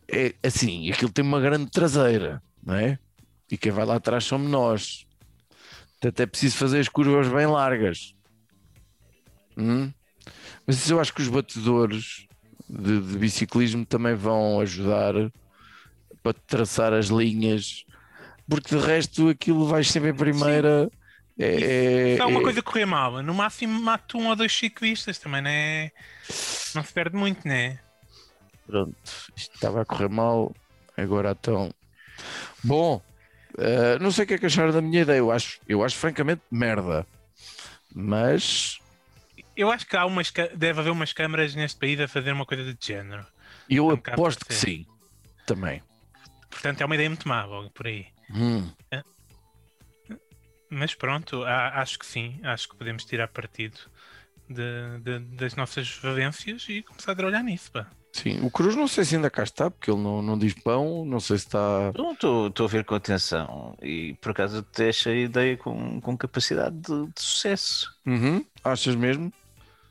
é 0.08 0.34
assim, 0.44 0.92
aquilo 0.92 1.12
tem 1.12 1.24
uma 1.24 1.40
grande 1.40 1.70
traseira, 1.72 2.42
não 2.64 2.76
é? 2.76 3.00
E 3.52 3.58
quem 3.58 3.72
vai 3.72 3.86
lá 3.86 3.96
atrás 3.96 4.24
somos 4.24 4.50
nós. 4.50 5.06
Portanto, 6.00 6.20
é 6.22 6.26
preciso 6.26 6.58
fazer 6.58 6.80
as 6.80 6.88
curvas 6.90 7.28
bem 7.28 7.46
largas. 7.46 8.16
Hum? 9.58 9.92
Mas 10.66 10.78
isso 10.78 10.94
eu 10.94 11.00
acho 11.00 11.14
que 11.14 11.22
os 11.22 11.28
batedores 11.28 12.26
de, 12.70 13.02
de 13.02 13.18
biciclismo 13.18 13.86
também 13.86 14.16
vão 14.16 14.60
ajudar 14.62 15.14
para 16.24 16.34
traçar 16.48 16.94
as 16.94 17.08
linhas, 17.08 17.84
porque 18.48 18.76
de 18.76 18.82
resto 18.84 19.30
aquilo 19.30 19.68
vais 19.68 19.90
sempre 19.90 20.12
em 20.12 20.16
primeira. 20.16 20.90
É, 21.38 22.16
Se 22.16 22.22
há 22.22 22.28
uma 22.28 22.40
é- 22.40 22.44
coisa 22.44 22.62
correr 22.62 22.86
mal, 22.86 23.22
no 23.24 23.34
máximo 23.34 23.80
mato 23.82 24.18
um 24.18 24.28
ou 24.28 24.36
dois 24.36 24.54
ciclistas, 24.56 25.18
também 25.18 25.42
não 25.42 25.50
é. 25.50 25.92
Não 26.76 26.84
se 26.84 26.94
perde 26.94 27.18
muito, 27.18 27.46
né? 27.48 27.80
Pronto, 28.66 28.96
isto 29.36 29.54
estava 29.56 29.82
a 29.82 29.86
correr 29.86 30.10
mal, 30.10 30.56
agora 30.96 31.32
então. 31.32 31.74
Bom, 32.64 33.02
eh, 33.58 34.00
não 34.00 34.12
sei 34.12 34.24
o 34.26 34.28
que 34.28 34.34
é 34.36 34.38
que 34.38 34.46
acharam 34.46 34.72
da 34.72 34.82
minha 34.82 35.02
ideia. 35.02 35.18
Eu 35.20 35.32
acho, 35.32 35.60
eu 35.68 35.84
acho 35.84 35.96
francamente 35.98 36.42
merda. 36.52 37.06
Mas 37.94 38.80
Eu 39.56 39.72
acho 39.72 39.86
que 39.86 39.96
há 39.98 40.06
umas, 40.06 40.32
deve 40.56 40.80
haver 40.80 40.92
umas 40.92 41.12
câmaras 41.14 41.54
neste 41.56 41.80
país 41.80 42.00
a 42.00 42.08
fazer 42.08 42.32
uma 42.32 42.46
coisa 42.46 42.64
de 42.74 42.78
género. 42.86 43.26
eu 43.70 43.86
Um 43.88 43.96
bocado 43.96 44.22
aposto 44.22 44.46
que 44.46 44.54
sim. 44.54 44.86
Também. 45.46 45.82
Portanto, 46.50 46.82
é 46.82 46.86
uma 46.86 46.96
ideia 46.96 47.10
muito 47.10 47.28
má 47.28 47.44
logo 47.46 47.70
por 47.72 47.88
aí. 47.88 48.08
Hum, 48.34 48.70
Mas 50.70 50.96
pronto, 50.96 51.44
a- 51.44 51.82
acho 51.82 52.00
que 52.00 52.06
sim. 52.06 52.40
Acho 52.44 52.70
que 52.70 52.78
podemos 52.78 53.04
tirar 53.04 53.28
partido 53.28 53.78
de- 54.50 55.00
de- 55.02 55.20
das 55.36 55.54
nossas 55.56 55.90
valências 55.98 56.66
e 56.70 56.82
começar 56.82 57.12
a 57.12 57.16
trabalhar 57.16 57.44
nisso. 57.44 57.72
Pá. 57.72 57.88
Sim, 58.14 58.40
o 58.46 58.52
Cruz 58.52 58.76
não 58.76 58.88
sei 58.88 59.06
se 59.06 59.16
ainda 59.16 59.30
cá 59.30 59.44
está, 59.44 59.70
porque 59.70 59.90
ele 59.92 60.02
não, 60.02 60.22
não 60.22 60.38
diz 60.38 60.54
pão, 60.54 61.06
não 61.06 61.20
sei 61.20 61.38
se 61.38 61.46
está. 61.48 61.92
Estou 62.14 62.66
a 62.66 62.68
ver 62.70 62.86
com 62.86 62.96
atenção 62.96 63.76
e 63.82 64.14
por 64.22 64.32
acaso 64.32 64.60
até 64.60 64.90
achei 64.90 65.24
a 65.24 65.26
ideia 65.26 65.58
com, 65.58 66.00
com 66.02 66.18
capacidade 66.18 66.76
de, 66.78 67.06
de 67.08 67.22
sucesso. 67.22 67.90
Uhum, 68.06 68.46
achas 68.64 68.96
mesmo? 68.96 69.32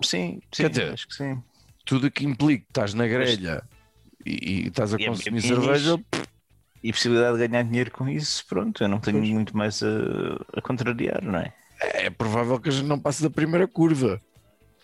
Sim, 0.02 0.40
sim, 0.52 0.68
dizer, 0.68 0.92
acho 0.92 1.08
que 1.08 1.14
sim. 1.14 1.42
Tudo 1.84 2.10
que 2.10 2.24
implique 2.24 2.64
que 2.64 2.70
estás 2.70 2.94
na 2.94 3.06
grelha 3.06 3.62
e, 4.24 4.62
e 4.64 4.68
estás 4.68 4.94
a 4.94 4.98
E 4.98 5.04
é- 5.04 5.08
consumir 5.08 5.38
é 5.38 5.40
cerveja. 5.42 5.98
E 6.82 6.88
a 6.88 6.92
possibilidade 6.94 7.36
de 7.38 7.46
ganhar 7.46 7.62
dinheiro 7.62 7.90
com 7.90 8.08
isso, 8.08 8.44
pronto, 8.46 8.82
eu 8.82 8.88
não 8.88 8.98
tenho 9.00 9.18
Pois. 9.18 9.28
muito 9.30 9.54
mais 9.56 9.82
a, 9.82 9.88
a 10.56 10.62
contrariar, 10.62 11.22
não 11.22 11.38
é? 11.38 11.52
é 11.80 12.10
provável 12.10 12.58
que 12.58 12.68
a 12.68 12.72
gente 12.72 12.86
não 12.86 12.98
passe 12.98 13.22
da 13.22 13.28
primeira 13.30 13.66
curva. 13.68 14.20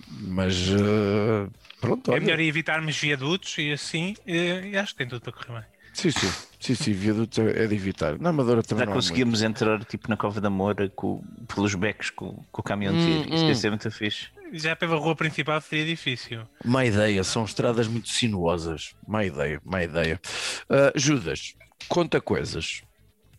Mas 0.09 0.55
eh, 0.69 1.49
pronto, 1.81 2.13
É 2.13 2.21
melhor 2.21 2.39
evitarmos 2.41 2.97
viadutos 2.99 3.57
e 3.59 3.73
assim, 3.73 4.15
eh, 4.27 4.69
e 4.71 4.77
acho 4.77 4.93
que 4.93 4.99
tem 4.99 5.09
tudo 5.09 5.23
para 5.23 5.33
correr 5.33 5.61
bem. 5.61 5.69
Sim, 5.93 6.11
sim, 6.11 6.37
sim, 6.61 6.75
sim, 6.75 6.93
viaduto 6.93 7.41
é 7.41 7.65
é 7.65 7.67
de 7.67 7.75
evitar. 7.75 8.19
Na 8.19 8.29
Amadora 8.31 8.63
também 8.63 8.83
Já 8.83 8.87
não 8.87 8.93
há 8.93 9.01
muito. 9.01 9.03
conseguimos 9.03 9.43
entrar 9.43 9.83
tipo 9.85 10.09
na 10.11 10.17
Cova 10.17 10.41
da 10.41 10.51
Moura 10.51 10.89
com, 10.91 11.23
pelos 11.55 11.75
becos 11.75 12.11
com, 12.11 12.45
com 12.53 12.61
o 12.61 12.65
caminhão 12.65 12.95
de 12.95 13.01
Hum, 13.01 13.01
tiro. 13.01 13.29
Isso 13.33 13.45
hum. 13.45 13.49
ia 13.49 13.55
ser 13.55 13.71
muito 13.71 13.91
fixe. 13.91 14.29
Já 14.53 14.77
pela 14.77 14.97
rua 14.97 15.17
principal 15.17 15.61
seria 15.61 15.85
difícil. 15.87 16.47
Má 16.65 16.85
ideia, 16.85 17.25
são 17.25 17.45
estradas 17.45 17.89
muito 17.89 18.09
sinuosas. 18.09 18.95
Má 19.07 19.25
ideia, 19.25 19.61
má 19.65 19.83
ideia. 19.83 20.21
Ah, 20.69 20.93
Judas, 20.95 21.55
conta 21.89 22.21
coisas. 22.21 22.83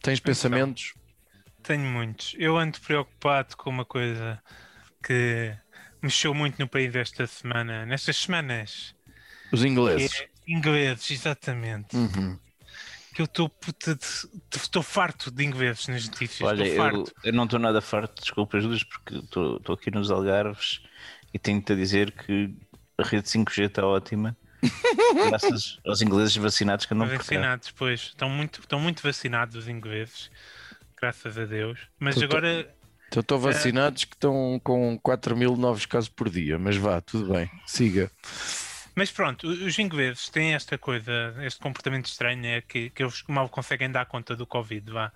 Tens 0.02 0.20
pensamentos? 0.20 0.94
Tenho 1.64 1.84
muitos. 1.90 2.36
Eu 2.38 2.58
ando 2.58 2.80
preocupado 2.82 3.56
com 3.58 3.70
uma 3.70 3.86
coisa 3.86 4.42
que 5.04 5.56
mexeu 6.02 6.34
muito 6.34 6.60
no 6.60 6.68
país 6.68 6.96
esta 6.96 7.26
semana, 7.28 7.86
nestas 7.86 8.18
semanas. 8.18 8.96
Os 9.52 9.64
ingleses. 9.64 10.22
é 10.22 10.28
ingleses, 10.48 11.12
exatamente. 11.12 11.96
Uhum. 11.96 12.38
Que 13.14 13.22
eu 13.22 13.26
estou 13.26 14.84
farto 14.84 15.32
de 15.32 15.44
ingleses 15.44 15.88
nas 15.88 16.08
notícias. 16.08 16.48
Olha, 16.48 16.64
Estou 16.64 16.86
eu, 16.86 16.92
farto. 16.92 17.14
eu 17.24 17.34
não 17.34 17.46
estou 17.46 17.60
nada 17.60 17.82
farto, 17.82 18.22
desculpa, 18.22 18.60
Judas, 18.60 18.84
porque 18.84 19.16
estou 19.16 19.74
aqui 19.74 19.90
nos 19.90 20.12
Algarves 20.12 20.82
e 21.34 21.40
tenho-te 21.40 21.74
a 21.74 21.76
dizer 21.76 22.12
que 22.12 22.54
a 22.98 23.04
rede 23.04 23.28
5G 23.28 23.66
está 23.66 23.86
ótima. 23.86 24.38
graças 25.30 25.80
aos 25.86 26.02
ingleses 26.02 26.36
vacinados 26.36 26.86
que 26.86 26.94
andam. 26.94 27.08
Vacinados, 27.08 27.72
pois. 27.72 28.02
Estão 28.02 28.30
muito, 28.30 28.60
estão 28.60 28.80
muito 28.80 29.02
vacinados 29.04 29.56
os 29.56 29.68
ingleses. 29.68 30.30
Graças 31.00 31.38
a 31.38 31.46
Deus. 31.46 31.80
Mas 32.00 32.22
agora 32.22 32.68
Então 33.08 33.22
estão 33.22 33.40
vacinados 33.40 34.04
que 34.04 34.16
estão 34.16 34.60
com 34.64 34.98
4 35.00 35.36
mil 35.36 35.56
novos 35.56 35.86
casos 35.86 36.10
por 36.10 36.30
dia. 36.30 36.58
Mas 36.60 36.76
vá, 36.76 37.00
tudo 37.02 37.34
bem. 37.34 37.50
Siga. 37.66 38.12
Mas 38.96 39.12
pronto, 39.12 39.48
os 39.48 39.78
ingleses 39.80 40.28
têm 40.30 40.54
esta 40.56 40.78
coisa, 40.78 41.12
este 41.42 41.60
comportamento 41.60 42.08
estranho, 42.08 42.46
é 42.46 42.62
que, 42.62 42.90
que 42.90 43.04
eles 43.04 43.24
mal 43.28 43.48
conseguem 43.48 43.92
dar 43.92 44.06
conta 44.08 44.36
do 44.36 44.46
Covid, 44.48 44.92
vá, 44.92 45.12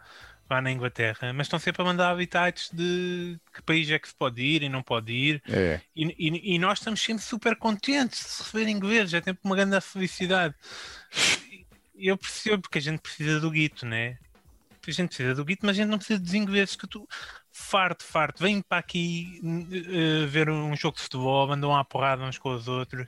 vá 0.48 0.62
na 0.62 0.72
Inglaterra, 0.72 1.34
mas 1.34 1.48
estão 1.48 1.58
sempre 1.58 1.82
a 1.82 1.86
mandar 1.86 2.12
habitats 2.12 2.70
de 2.72 3.40
que 3.52 3.62
país 3.64 3.90
é 3.90 3.98
que 3.98 4.08
se 4.08 4.14
pode 4.14 4.40
ir 4.40 4.62
e 4.62 4.70
não 4.70 4.84
pode 4.84 5.12
ir, 5.12 5.42
É. 5.50 5.82
e, 5.96 6.06
e- 6.20 6.56
e 6.56 6.60
nós 6.60 6.78
estamos 6.78 7.02
sempre 7.02 7.24
super 7.24 7.56
contentes 7.56 8.20
de 8.20 8.26
se 8.30 8.44
receber 8.44 8.70
ingleses, 8.70 9.16
é 9.16 9.22
sempre 9.24 9.42
uma 9.44 9.56
grande 9.56 9.82
felicidade. 9.82 10.54
Eu 11.96 12.16
percebo 12.18 12.62
porque 12.62 12.78
a 12.78 12.82
gente 12.82 13.00
precisa 13.00 13.40
do 13.40 13.50
guito, 13.50 13.86
né? 13.86 14.18
A 14.88 14.92
gente 14.92 15.08
precisa 15.08 15.34
do 15.34 15.44
guito, 15.46 15.66
mas 15.66 15.76
a 15.76 15.82
gente 15.82 15.90
não 15.90 15.98
precisa 15.98 16.20
dos 16.20 16.34
ingleses 16.36 16.76
que 16.76 16.86
tu 16.88 17.08
farto, 17.62 18.04
farto, 18.04 18.42
vêm 18.44 18.62
para 18.62 18.80
aqui 18.80 19.40
eh, 19.44 20.26
ver 20.26 20.50
um 20.50 20.76
jogo 20.76 20.98
de 20.98 21.04
futebol, 21.04 21.52
andam 21.52 21.76
à 21.76 21.84
porrada 21.86 22.24
uns 22.24 22.38
com 22.38 22.50
os 22.50 22.68
outros. 22.68 23.08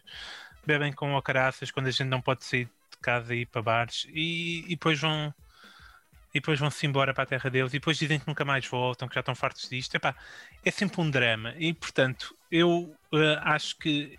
bebem 0.66 0.94
com 0.94 1.20
caraças 1.22 1.72
quando 1.72 1.88
a 1.88 1.92
gente 1.92 2.08
não 2.08 2.22
pode 2.22 2.46
sair 2.46 2.66
de 2.66 2.98
casa 3.02 3.36
e 3.36 3.42
ir 3.42 3.46
para 3.48 3.62
bares 3.62 4.08
e, 4.14 4.64
e 4.66 4.70
depois 4.70 5.00
vão 5.00 5.34
e 6.34 6.40
depois 6.40 6.60
vão-se 6.60 6.86
embora 6.88 7.14
para 7.14 7.24
a 7.24 7.28
terra 7.28 7.50
deles 7.50 7.74
e 7.74 7.80
depois 7.80 7.98
dizem 7.98 8.20
que 8.20 8.28
nunca 8.28 8.44
mais 8.44 8.66
voltam, 8.66 9.08
que 9.08 9.14
já 9.14 9.20
estão 9.20 9.36
fartos 9.36 9.70
disto. 9.70 9.94
Epá, 9.96 10.16
é 10.66 10.72
sempre 10.72 11.00
um 11.02 11.10
drama 11.10 11.54
e 11.58 11.74
portanto 11.74 12.36
eu 12.52 12.96
uh, 13.12 13.40
acho 13.42 13.78
que 13.78 14.18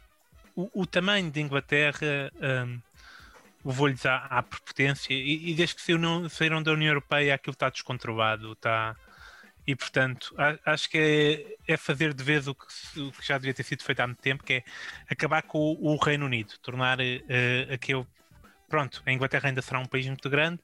o, 0.55 0.83
o, 0.83 0.87
tamanho 0.87 1.31
de 1.31 1.41
Inglaterra 1.41 2.31
um, 2.67 2.81
levou-lhes 3.65 4.07
à, 4.07 4.17
à 4.27 4.43
prepotência 4.43 5.13
e, 5.13 5.51
e 5.51 5.55
desde 5.55 5.77
que 5.77 5.83
saíram, 5.83 6.29
saíram 6.29 6.63
da 6.63 6.73
União 6.73 6.91
Europeia 6.91 7.35
aquilo 7.35 7.55
está 7.55 7.69
descontrolado, 7.69 8.53
está 8.53 8.95
e 9.67 9.75
portanto 9.75 10.35
acho 10.65 10.91
que 10.91 11.57
é, 11.67 11.73
é, 11.73 11.77
fazer 11.77 12.13
de 12.13 12.23
vez 12.23 12.47
o 12.47 12.55
que, 12.55 13.01
o 13.01 13.13
que, 13.13 13.27
já 13.27 13.39
devia 13.39 13.55
ter 13.55 13.63
sido 13.63 13.83
feito 13.83 14.01
há 14.01 14.07
muito 14.07 14.21
tempo, 14.21 14.45
que 14.45 14.55
é 14.55 14.65
acabar 15.09 15.43
com 15.43 15.59
o, 15.59 15.95
o 15.95 15.97
Reino 15.97 16.27
Unido, 16.27 16.53
tornar 16.61 16.99
uh, 17.01 17.73
aquele 17.73 18.07
pronto, 18.69 19.03
a 19.07 19.13
Inglaterra 19.13 19.49
ainda 19.49 19.63
será 19.63 19.79
um 19.79 19.87
país 19.87 20.07
muito 20.07 20.29
grande, 20.29 20.61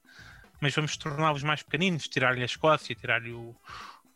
mas 0.59 0.75
vamos 0.75 0.97
torná-los 0.97 1.43
mais 1.43 1.63
pequeninos, 1.63 2.07
tirar-lhe 2.07 2.41
a 2.41 2.45
Escócia, 2.45 2.93
tirar-lhe 2.93 3.31
o, 3.31 3.55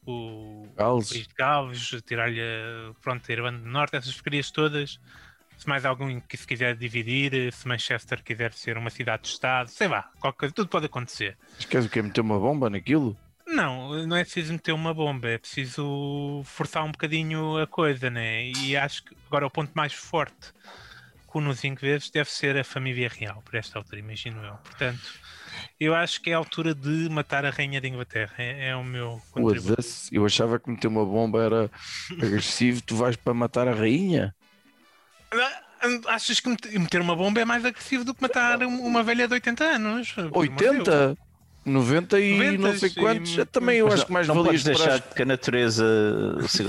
o, 0.05 0.67
Gales. 0.75 1.07
o 1.07 1.13
país 1.13 1.27
de 1.27 1.33
Gales, 1.33 2.03
tirar-lhe 2.05 2.41
pronto, 3.01 3.23
a 3.27 3.33
Irlanda 3.33 3.59
do 3.59 3.69
Norte, 3.69 3.95
essas 3.95 4.13
porcarias 4.13 4.51
todas. 4.51 4.99
Se 5.57 5.69
mais 5.69 5.85
algum 5.85 6.19
que 6.19 6.35
se 6.35 6.45
quiser 6.45 6.75
dividir, 6.75 7.51
se 7.53 7.65
Manchester 7.65 8.21
quiser 8.21 8.51
ser 8.51 8.77
uma 8.77 8.89
cidade 8.89 9.23
de 9.23 9.29
Estado, 9.29 9.69
sei 9.69 9.87
lá, 9.87 10.11
qualquer 10.19 10.39
coisa, 10.39 10.53
tudo 10.53 10.67
pode 10.67 10.85
acontecer. 10.87 11.37
Esquece 11.57 11.87
o 11.87 11.89
que 11.89 11.99
é 11.99 12.01
meter 12.01 12.19
uma 12.19 12.37
bomba 12.37 12.69
naquilo? 12.69 13.17
Não, 13.55 14.05
não 14.05 14.17
é 14.17 14.23
preciso 14.23 14.51
meter 14.53 14.73
uma 14.73 14.93
bomba, 14.93 15.29
é 15.29 15.37
preciso 15.37 16.41
forçar 16.43 16.83
um 16.83 16.91
bocadinho 16.91 17.57
a 17.57 17.65
coisa, 17.65 18.09
né? 18.09 18.47
E 18.47 18.75
acho 18.75 19.03
que 19.03 19.15
agora 19.27 19.47
o 19.47 19.49
ponto 19.49 19.71
mais 19.73 19.93
forte 19.93 20.53
com 21.25 21.41
nos 21.41 21.63
ingleses 21.63 22.09
deve 22.09 22.29
ser 22.31 22.57
a 22.57 22.63
família 22.63 23.09
real, 23.09 23.41
por 23.43 23.55
esta 23.55 23.77
altura, 23.77 23.99
imagino 23.99 24.43
eu. 24.43 24.55
Portanto, 24.55 25.19
eu 25.79 25.93
acho 25.93 26.21
que 26.21 26.29
é 26.29 26.33
a 26.33 26.37
altura 26.37 26.73
de 26.73 27.09
matar 27.09 27.45
a 27.45 27.49
rainha 27.49 27.81
de 27.81 27.87
Inglaterra. 27.87 28.33
É, 28.37 28.69
é 28.69 28.75
o 28.75 28.83
meu 28.83 29.21
contributo. 29.31 29.81
Eu 30.11 30.25
achava 30.25 30.59
que 30.59 30.69
meter 30.69 30.87
uma 30.87 31.05
bomba 31.05 31.43
era 31.43 31.71
agressivo, 32.21 32.81
tu 32.81 32.95
vais 32.95 33.15
para 33.15 33.33
matar 33.33 33.67
a 33.67 33.73
rainha? 33.73 34.35
Achas 36.07 36.39
que 36.39 36.49
meter 36.49 37.01
uma 37.01 37.15
bomba 37.15 37.41
é 37.41 37.45
mais 37.45 37.65
agressivo 37.65 38.03
do 38.05 38.13
que 38.13 38.21
matar 38.21 38.63
uma 38.63 39.03
velha 39.03 39.27
de 39.27 39.33
80 39.33 39.63
anos? 39.63 40.15
80? 40.31 41.17
90 41.65 42.19
e 42.19 42.37
90 42.37 42.57
não 42.59 42.77
sei 42.77 42.89
quantos. 42.91 43.37
E... 43.37 43.45
Também 43.45 43.77
eu 43.77 43.87
acho 43.87 44.05
que 44.05 44.11
mais 44.11 44.27
não 44.27 44.43
valias 44.43 44.63
deixar 44.63 45.01
que 45.01 45.21
a 45.23 45.25
natureza 45.25 45.85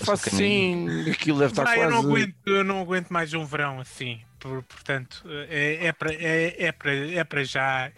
faça 0.03 0.31
assim, 0.31 1.11
aquilo 1.11 1.39
deve 1.39 1.53
estar 1.53 1.65
quase. 1.65 1.81
Eu 1.81 1.91
não, 1.91 1.99
aguento, 1.99 2.35
eu 2.47 2.65
não 2.65 2.81
aguento 2.81 3.11
mais 3.11 3.35
um 3.35 3.45
verão 3.45 3.79
assim. 3.79 4.21
Portanto, 4.39 5.23
é, 5.51 5.87
é, 5.87 5.93
para, 5.93 6.13
é, 6.15 6.55
é, 6.59 6.73
para, 6.73 6.95
é 6.95 7.25
para 7.25 7.45
já. 7.45 7.91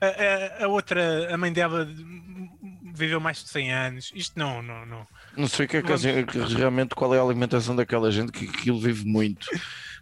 A, 0.00 0.06
a, 0.06 0.64
a, 0.64 0.68
outra, 0.68 1.32
a 1.32 1.38
mãe 1.38 1.52
dela 1.52 1.88
viveu 2.94 3.20
mais 3.20 3.42
de 3.42 3.48
100 3.48 3.72
anos. 3.72 4.12
Isto 4.14 4.38
não, 4.38 4.62
não, 4.62 4.84
não. 4.84 5.06
Não 5.36 5.48
sei 5.48 5.66
que 5.66 5.76
é 5.76 5.82
que, 5.82 6.38
realmente 6.54 6.94
qual 6.94 7.14
é 7.14 7.18
a 7.18 7.22
alimentação 7.22 7.76
daquela 7.76 8.10
gente 8.10 8.32
que 8.32 8.46
aquilo 8.46 8.80
vive 8.80 9.06
muito. 9.06 9.46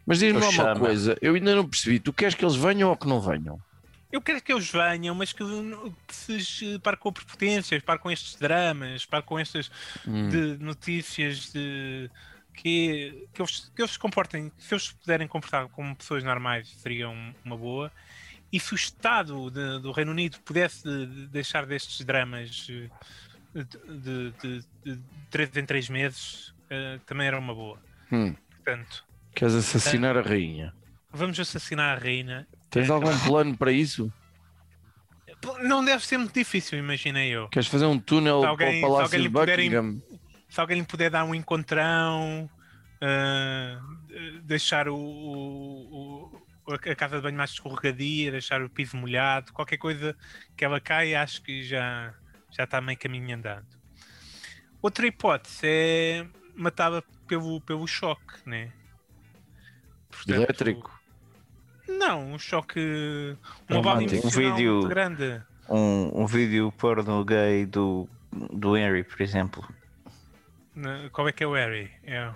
Mas 0.06 0.18
diz-me 0.18 0.42
uma 0.42 0.78
coisa, 0.78 1.16
eu 1.20 1.34
ainda 1.34 1.54
não 1.54 1.68
percebi. 1.68 1.98
Tu 1.98 2.12
queres 2.12 2.34
que 2.34 2.44
eles 2.44 2.56
venham 2.56 2.90
ou 2.90 2.96
que 2.96 3.06
não 3.06 3.20
venham? 3.20 3.58
Eu 4.14 4.22
quero 4.22 4.40
que 4.40 4.52
eles 4.52 4.70
venham, 4.70 5.12
mas 5.12 5.32
que, 5.32 5.42
que 6.06 6.40
se 6.40 6.78
pare 6.78 6.96
com 6.96 7.12
prepotências, 7.12 7.82
pare 7.82 7.98
com 7.98 8.08
estes 8.08 8.36
dramas, 8.36 9.04
pare 9.04 9.24
com 9.24 9.36
estas 9.36 9.68
hum. 10.06 10.28
de 10.28 10.56
notícias 10.62 11.52
de 11.52 12.08
que, 12.52 13.26
que, 13.34 13.42
eles, 13.42 13.72
que 13.74 13.82
eles 13.82 13.90
se 13.90 13.98
comportem, 13.98 14.52
se 14.56 14.72
eles 14.72 14.84
se 14.84 14.94
puderem 14.94 15.26
comportar 15.26 15.66
como 15.66 15.96
pessoas 15.96 16.22
normais, 16.22 16.68
seria 16.76 17.08
uma 17.08 17.56
boa. 17.56 17.90
E 18.52 18.60
se 18.60 18.72
o 18.72 18.76
Estado 18.76 19.50
de, 19.50 19.80
do 19.80 19.90
Reino 19.90 20.12
Unido 20.12 20.38
pudesse 20.44 20.84
deixar 21.32 21.66
destes 21.66 22.06
dramas 22.06 22.68
eh, 22.70 23.64
de, 23.64 24.30
de, 24.30 24.64
de, 24.84 25.00
três 25.28 25.56
em 25.56 25.66
três 25.66 25.88
meses, 25.88 26.50
uh, 26.70 27.00
também 27.04 27.26
era 27.26 27.36
uma 27.36 27.52
boa. 27.52 27.82
Hum. 28.12 28.32
Portanto, 28.48 29.04
Queres 29.34 29.56
assassinar 29.56 30.14
uh, 30.14 30.20
a 30.20 30.22
rainha? 30.22 30.72
Vamos 31.12 31.40
assassinar 31.40 31.96
a 31.96 32.00
rainha 32.00 32.46
Tens 32.74 32.90
algum 32.90 33.16
plano 33.20 33.56
para 33.56 33.70
isso? 33.70 34.12
Não 35.62 35.84
deve 35.84 36.04
ser 36.04 36.18
muito 36.18 36.34
difícil, 36.34 36.76
imaginei 36.76 37.30
eu. 37.30 37.48
Queres 37.48 37.68
fazer 37.68 37.86
um 37.86 37.98
túnel 38.00 38.44
alguém, 38.44 38.80
para 38.80 38.88
o 38.88 38.92
Palácio 38.92 39.22
de 39.22 39.28
Buckingham? 39.28 40.02
se 40.48 40.60
alguém 40.60 40.78
lhe 40.78 40.86
puder 40.86 41.08
dar 41.08 41.24
um 41.24 41.34
encontrão, 41.34 42.50
uh, 42.96 44.40
deixar 44.42 44.88
o, 44.88 44.96
o, 44.96 46.42
o, 46.66 46.74
a 46.74 46.94
casa 46.96 47.16
de 47.16 47.22
banho 47.22 47.36
mais 47.36 47.50
escorregadia, 47.50 48.32
deixar 48.32 48.60
o 48.60 48.68
piso 48.68 48.96
molhado, 48.96 49.52
qualquer 49.52 49.76
coisa 49.76 50.16
que 50.56 50.64
ela 50.64 50.80
caia, 50.80 51.22
acho 51.22 51.42
que 51.42 51.62
já, 51.62 52.12
já 52.50 52.64
está 52.64 52.80
meio 52.80 52.98
caminho 52.98 53.36
andando. 53.36 53.66
Outra 54.82 55.06
hipótese 55.06 55.60
é 55.64 56.26
matá-la 56.56 57.04
pelo, 57.28 57.60
pelo 57.60 57.86
choque, 57.86 58.34
né? 58.44 58.72
Portanto, 60.10 60.36
Elétrico. 60.36 60.93
Não, 61.88 62.32
um 62.32 62.38
choque. 62.38 62.80
Um, 63.70 63.78
um 63.78 64.30
vídeo 64.30 64.88
grande. 64.88 65.42
Um, 65.68 66.22
um 66.22 66.26
vídeo 66.26 66.72
porno 66.72 67.24
gay 67.24 67.66
do, 67.66 68.08
do 68.32 68.76
Henry, 68.76 69.04
por 69.04 69.20
exemplo. 69.20 69.66
Qual 71.12 71.28
é 71.28 71.32
que 71.32 71.44
é 71.44 71.46
o 71.46 71.54
Harry? 71.54 71.90
É, 72.02 72.30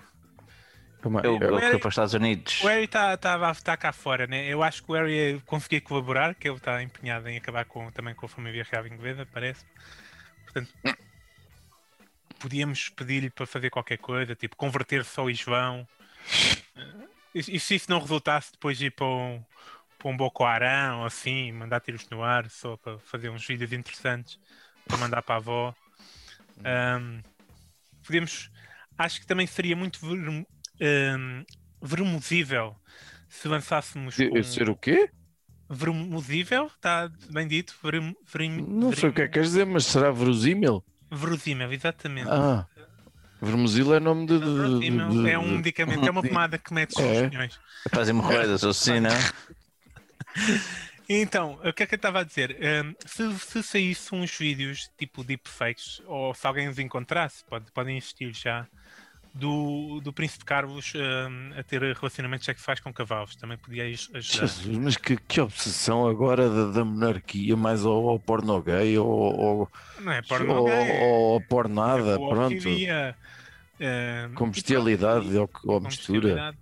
Como 1.01 1.19
é? 1.19 1.25
é 1.25 1.29
o, 1.29 1.35
o 1.35 1.57
Harry, 1.57 1.77
para 1.77 1.87
os 1.87 1.93
Estados 1.93 2.13
Unidos. 2.13 2.61
O 2.63 2.67
Harry 2.67 2.85
está 2.85 3.17
tá, 3.17 3.53
tá 3.55 3.77
cá 3.77 3.91
fora, 3.91 4.27
né? 4.27 4.47
Eu 4.47 4.63
acho 4.63 4.83
que 4.83 4.91
o 4.91 4.95
Harry 4.95 5.41
conseguia 5.45 5.81
colaborar, 5.81 6.33
que 6.35 6.47
ele 6.47 6.57
está 6.57 6.81
empenhado 6.81 7.27
em 7.27 7.37
acabar 7.37 7.65
com, 7.65 7.91
também 7.91 8.15
com 8.15 8.25
a 8.25 8.29
família 8.29 8.65
real 8.69 8.87
inglesa, 8.87 9.27
parece. 9.31 9.65
Portanto, 10.45 10.71
podíamos 12.39 12.89
pedir-lhe 12.89 13.29
para 13.29 13.45
fazer 13.45 13.69
qualquer 13.69 13.97
coisa, 13.97 14.33
tipo 14.35 14.55
converter-se 14.55 15.19
ao 15.19 15.29
Islão. 15.29 15.87
E, 17.33 17.39
e, 17.39 17.59
se 17.59 17.75
isso 17.75 17.89
não 17.89 17.99
resultasse, 17.99 18.51
depois 18.51 18.81
ir 18.81 18.91
para 18.91 19.05
um, 19.05 19.43
para 19.97 20.09
um 20.09 20.17
Boko 20.17 20.43
Haram 20.43 20.99
ou 20.99 21.05
assim, 21.05 21.51
mandar 21.51 21.79
tiros 21.79 22.07
no 22.09 22.23
ar 22.23 22.49
só 22.49 22.77
para 22.77 22.97
fazer 22.99 23.29
uns 23.29 23.45
vídeos 23.45 23.73
interessantes 23.73 24.39
para 24.87 24.97
mandar 24.97 25.21
para 25.21 25.35
a 25.35 25.37
avó. 25.37 25.75
Um, 26.59 27.21
podemos. 28.05 28.49
Acho 28.97 29.21
que 29.21 29.27
também 29.27 29.47
seria 29.47 29.75
muito 29.75 29.99
ver, 30.05 30.29
um, 30.29 31.45
vermosível 31.81 32.75
se 33.29 33.47
lançássemos. 33.47 34.17
Um, 34.19 34.43
ser 34.43 34.69
o 34.69 34.75
quê? 34.75 35.09
Vermosível, 35.69 36.65
está 36.65 37.11
bem 37.29 37.47
dito. 37.47 37.77
Verim, 37.83 38.15
verim, 38.25 38.61
não 38.61 38.91
sei 38.91 39.09
o 39.09 39.13
que 39.13 39.21
é 39.21 39.27
que 39.27 39.33
queres 39.33 39.49
dizer, 39.49 39.65
mas 39.65 39.85
será 39.85 40.11
verosímil? 40.11 40.83
Verosímil, 41.11 41.71
exatamente. 41.71 42.29
Ah. 42.29 42.67
Vermosil 43.41 43.93
é 43.93 43.99
nome 43.99 44.25
de, 44.25 44.39
de, 44.39 44.79
de, 44.79 44.89
de, 44.89 45.29
É 45.29 45.39
um 45.39 45.57
medicamento, 45.57 46.05
é 46.05 46.11
uma 46.11 46.21
pomada 46.21 46.57
que 46.57 46.73
mete 46.73 46.99
é. 47.01 47.23
os 47.23 47.29
milhões. 47.29 47.59
Faz 47.89 48.09
hemorroidas 48.09 48.63
ou 48.63 48.71
assim, 48.71 48.99
não? 48.99 49.11
Então, 51.11 51.59
o 51.65 51.73
que 51.73 51.81
é 51.81 51.87
que 51.87 51.95
eu 51.95 51.97
estava 51.97 52.19
a 52.19 52.23
dizer? 52.23 52.55
Um, 52.61 52.93
se, 53.03 53.39
se 53.39 53.63
saísse 53.63 54.13
uns 54.13 54.37
vídeos 54.37 54.91
tipo 54.95 55.23
deepfakes, 55.23 56.03
ou 56.05 56.35
se 56.35 56.45
alguém 56.45 56.67
os 56.67 56.77
encontrasse, 56.77 57.43
pode, 57.45 57.71
podem 57.71 57.97
existir 57.97 58.31
já, 58.31 58.67
do, 59.33 60.01
do 60.01 60.11
Príncipe 60.11 60.43
Carlos 60.43 60.93
um, 60.95 61.59
a 61.59 61.63
ter 61.63 61.81
relacionamentos 61.81 62.45
sexuais 62.45 62.79
com 62.79 62.91
cavalos, 62.93 63.35
também 63.35 63.57
podia 63.57 63.85
ajudar. 63.85 64.21
Jesus, 64.21 64.77
mas 64.77 64.97
que, 64.97 65.17
que 65.17 65.39
obsessão 65.39 66.07
agora 66.07 66.49
da, 66.49 66.71
da 66.71 66.85
monarquia, 66.85 67.55
mais 67.55 67.85
ao, 67.85 68.09
ao 68.09 68.19
porno 68.19 68.61
gay, 68.61 68.97
ou, 68.97 69.07
Não 69.99 70.11
é 70.11 70.21
porno 70.21 70.53
ou, 70.55 70.65
gay. 70.65 71.01
ou 71.01 71.41
pornada, 71.41 72.13
é 72.13 72.17
pronto. 72.17 72.55
uh, 73.79 74.33
com 74.33 74.49
bestialidade 74.49 75.37
ou, 75.37 75.49
ou 75.65 75.79
mistura 75.79 76.53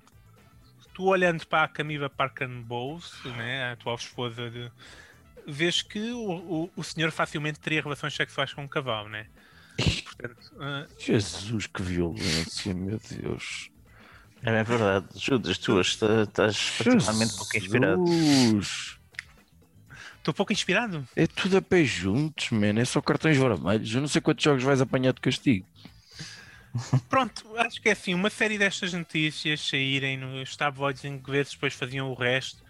tu 0.98 1.04
olhando 1.04 1.46
para 1.46 1.66
a 1.66 1.68
Camila 1.68 2.10
Parker 2.10 2.50
Bowles, 2.50 3.24
né, 3.38 3.66
a 3.66 3.72
atual 3.74 3.98
esposa 3.98 4.50
de. 4.50 4.72
vês 5.46 5.84
que 5.84 6.12
o, 6.12 6.32
o, 6.32 6.72
o 6.76 6.84
senhor 6.84 7.12
facilmente 7.12 7.60
teria 7.60 7.84
relações 7.84 8.16
sexuais 8.16 8.52
com 8.52 8.64
um 8.64 8.68
cavalo, 8.68 9.08
né? 9.08 9.28
Portanto, 10.18 10.52
uh... 10.56 10.88
Jesus, 11.00 11.68
que 11.68 11.82
violência, 11.82 12.74
meu 12.74 13.00
Deus. 13.10 13.70
É, 14.44 14.52
é 14.52 14.64
verdade, 14.64 15.08
Judas, 15.16 15.58
tu 15.58 15.80
estás 15.80 16.72
particularmente 16.78 17.36
pouco 17.36 17.58
inspirado. 17.58 18.04
Estou 20.18 20.34
pouco 20.34 20.52
inspirado? 20.52 21.08
É 21.16 21.26
tudo 21.26 21.58
a 21.58 21.62
pé 21.62 21.86
juntos, 21.86 22.52
man. 22.52 22.80
É 22.80 22.86
só 22.86 23.02
cartões 23.02 23.38
vermelhos. 23.38 23.94
Eu 23.94 24.02
não 24.02 24.08
sei 24.08 24.22
quantos 24.22 24.44
jogos 24.44 24.64
vais 24.64 24.82
apanhar 24.82 25.14
de 25.14 25.22
castigo. 25.22 25.66
Pronto, 27.10 27.46
acho 27.58 27.82
que 27.82 27.90
é 27.90 27.94
assim, 27.94 28.14
uma 28.14 28.30
série 28.30 28.58
destas 28.58 28.94
notícias 28.94 29.68
saírem 29.68 30.18
nos 30.18 30.56
tabloides 30.56 31.06
ingleses, 31.06 31.54
depois 31.54 31.74
faziam 31.74 32.12
o 32.12 32.14
resto 32.14 32.64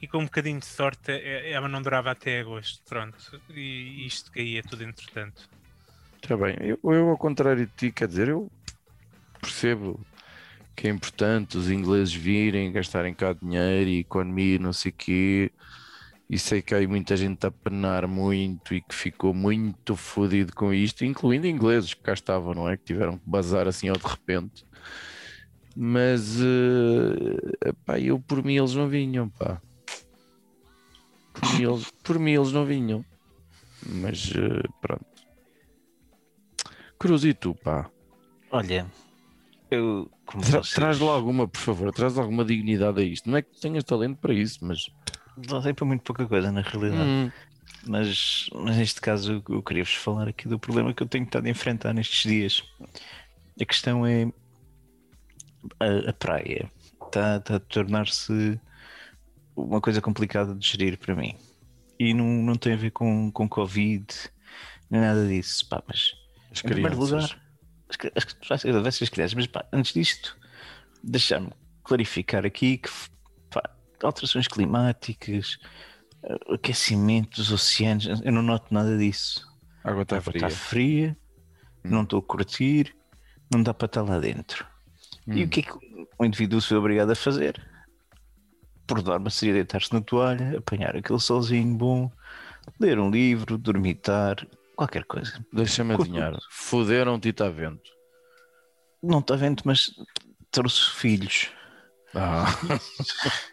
e 0.00 0.06
com 0.08 0.18
um 0.18 0.24
bocadinho 0.24 0.58
de 0.58 0.66
sorte 0.66 1.12
é, 1.12 1.52
ela 1.52 1.68
não 1.68 1.80
durava 1.82 2.10
até 2.10 2.40
agosto, 2.40 2.82
pronto, 2.88 3.40
e 3.50 4.06
isto 4.06 4.32
caía 4.32 4.62
tudo 4.62 4.82
entretanto. 4.82 5.48
Está 6.22 6.36
bem, 6.36 6.56
eu, 6.60 6.78
eu 6.84 7.08
ao 7.08 7.18
contrário 7.18 7.66
de 7.66 7.72
ti, 7.76 7.90
quer 7.90 8.06
dizer, 8.06 8.28
eu 8.28 8.48
percebo 9.40 10.00
que 10.76 10.86
é 10.86 10.90
importante 10.90 11.58
os 11.58 11.68
ingleses 11.68 12.14
virem, 12.14 12.70
gastarem 12.70 13.12
cá 13.12 13.32
dinheiro 13.32 13.90
e 13.90 13.98
economia, 13.98 14.58
não 14.58 14.72
sei 14.72 14.92
o 14.92 14.94
quê. 14.94 15.50
E 16.30 16.38
sei 16.38 16.62
que 16.62 16.74
há 16.74 16.88
muita 16.88 17.16
gente 17.16 17.44
a 17.44 17.50
penar 17.50 18.06
muito 18.06 18.72
e 18.72 18.80
que 18.80 18.94
ficou 18.94 19.34
muito 19.34 19.96
fodido 19.96 20.54
com 20.54 20.72
isto, 20.72 21.04
incluindo 21.04 21.46
ingleses 21.46 21.92
que 21.92 22.02
cá 22.02 22.14
estavam, 22.14 22.54
não 22.54 22.68
é? 22.68 22.76
Que 22.76 22.84
tiveram 22.84 23.18
que 23.18 23.28
bazar 23.28 23.66
assim 23.66 23.88
ao 23.88 23.96
de 23.96 24.06
repente. 24.06 24.64
Mas 25.76 26.38
eh, 26.40 27.72
pá, 27.84 27.98
eu 27.98 28.18
por 28.20 28.42
mim 28.44 28.56
eles 28.56 28.74
não 28.74 28.88
vinham, 28.88 29.28
pá. 29.28 29.60
Por 31.34 31.52
mim 31.54 31.64
eles, 31.64 31.90
por 32.02 32.18
mim 32.18 32.32
eles 32.32 32.52
não 32.52 32.64
vinham. 32.64 33.04
Mas 33.86 34.32
eh, 34.34 34.62
pronto. 34.80 35.11
Cruz 37.02 37.24
e 37.24 37.34
tu, 37.34 37.54
pá. 37.54 37.90
Olha, 38.50 38.86
eu. 39.70 40.10
Como 40.24 40.42
Tra- 40.44 40.62
vocês- 40.62 40.74
traz 40.74 40.98
lá 41.00 41.12
alguma, 41.12 41.48
por 41.48 41.60
favor, 41.60 41.92
traz 41.92 42.16
alguma 42.18 42.44
dignidade 42.44 43.00
a 43.00 43.04
isto. 43.04 43.28
Não 43.28 43.36
é 43.36 43.42
que 43.42 43.60
tenhas 43.60 43.84
talento 43.84 44.18
para 44.18 44.32
isso, 44.32 44.58
mas. 44.62 44.88
Não 45.50 45.60
sei 45.62 45.72
para 45.72 45.84
muito 45.86 46.02
pouca 46.02 46.26
coisa, 46.26 46.52
na 46.52 46.60
realidade. 46.60 47.02
Hum, 47.02 47.30
Mas, 47.86 48.48
mas 48.54 48.76
neste 48.76 49.00
caso 49.00 49.42
eu, 49.48 49.54
eu 49.56 49.62
queria-vos 49.62 49.94
falar 49.94 50.28
aqui 50.28 50.46
do 50.46 50.58
problema 50.58 50.92
que 50.94 51.02
eu 51.02 51.08
tenho 51.08 51.24
estado 51.24 51.46
a 51.46 51.50
enfrentar 51.50 51.92
nestes 51.92 52.22
dias. 52.30 52.62
A 53.60 53.64
questão 53.64 54.06
é 54.06 54.30
a, 55.80 56.10
a 56.10 56.12
praia 56.12 56.70
está, 57.04 57.36
está 57.36 57.56
a 57.56 57.60
tornar-se 57.60 58.60
uma 59.56 59.80
coisa 59.80 60.00
complicada 60.00 60.54
de 60.54 60.66
gerir 60.66 60.98
para 60.98 61.14
mim. 61.16 61.34
E 61.98 62.14
não, 62.14 62.26
não 62.26 62.54
tem 62.56 62.74
a 62.74 62.76
ver 62.76 62.90
com, 62.90 63.30
com 63.32 63.48
Covid, 63.48 64.06
nem 64.90 65.00
nada 65.00 65.26
disso. 65.26 65.66
Pá, 65.68 65.82
mas 65.86 66.12
as 66.52 66.62
em 66.64 66.68
primeiro 66.68 66.96
crianças. 66.96 67.10
lugar, 67.10 67.42
as, 67.88 68.26
as, 68.54 68.94
ser 68.96 69.04
as 69.04 69.10
crianças, 69.10 69.34
mas 69.34 69.46
pá, 69.46 69.64
antes 69.72 69.92
disto, 69.92 70.36
deixar-me 71.02 71.50
clarificar 71.84 72.44
aqui 72.46 72.78
que 72.78 72.90
pá, 73.50 73.62
alterações 74.02 74.48
climáticas, 74.48 75.58
eh, 76.22 76.54
aquecimento 76.54 77.36
dos 77.36 77.52
oceanos, 77.52 78.06
eu 78.24 78.32
não 78.32 78.42
noto 78.42 78.72
nada 78.72 78.96
disso. 78.96 79.46
A 79.84 79.90
água 79.90 80.02
está 80.02 80.16
água 80.16 80.20
fria. 80.20 80.36
está 80.36 80.50
fria, 80.50 81.16
não 81.84 82.02
estou 82.02 82.20
a 82.20 82.22
curtir, 82.22 82.94
não 83.50 83.62
dá 83.62 83.74
para 83.74 83.86
estar 83.86 84.02
lá 84.02 84.18
dentro. 84.18 84.66
E 85.30 85.42
Hum. 85.42 85.44
o 85.44 85.48
que 85.48 85.60
é 85.60 85.62
que 85.64 85.72
o 86.18 86.24
indivíduo 86.24 86.60
foi 86.60 86.76
obrigado 86.76 87.10
a 87.10 87.14
fazer? 87.16 87.60
Por 88.86 89.02
norma 89.02 89.30
seria 89.30 89.54
deitar-se 89.54 89.92
na 89.92 90.00
toalha, 90.00 90.58
apanhar 90.58 90.96
aquele 90.96 91.20
solzinho 91.20 91.74
bom, 91.76 92.10
ler 92.80 92.98
um 92.98 93.10
livro, 93.10 93.56
dormitar, 93.58 94.36
qualquer 94.76 95.04
coisa. 95.04 95.44
Deixa-me 95.52 95.94
adivinhar. 95.94 96.36
Foderam-te 96.50 97.28
e 97.28 97.30
está 97.30 97.48
vento. 97.48 97.90
Não 99.02 99.18
está 99.18 99.36
vendo, 99.36 99.62
mas 99.64 99.90
trouxe 100.50 100.90
filhos. 100.90 101.50
Ah, 102.14 102.46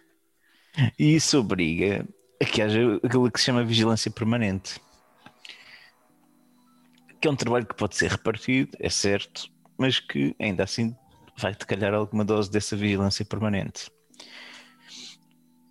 E 0.97 1.15
isso 1.15 1.39
obriga 1.39 2.07
a 2.41 2.45
que 2.45 2.61
haja 2.61 2.79
aquilo 3.03 3.31
que 3.31 3.39
se 3.39 3.45
chama 3.47 3.63
vigilância 3.63 4.09
permanente. 4.11 4.79
Que 7.19 7.27
é 7.27 7.31
um 7.31 7.35
trabalho 7.35 7.65
que 7.65 7.75
pode 7.75 7.97
ser 7.97 8.11
repartido, 8.11 8.77
é 8.79 8.89
certo, 8.89 9.49
mas 9.77 9.99
que 9.99 10.35
ainda 10.39 10.63
assim 10.63 10.95
vai-te 11.37 11.65
calhar 11.65 11.93
alguma 11.93 12.23
dose 12.23 12.49
dessa 12.49 12.75
vigilância 12.75 13.25
permanente. 13.25 13.91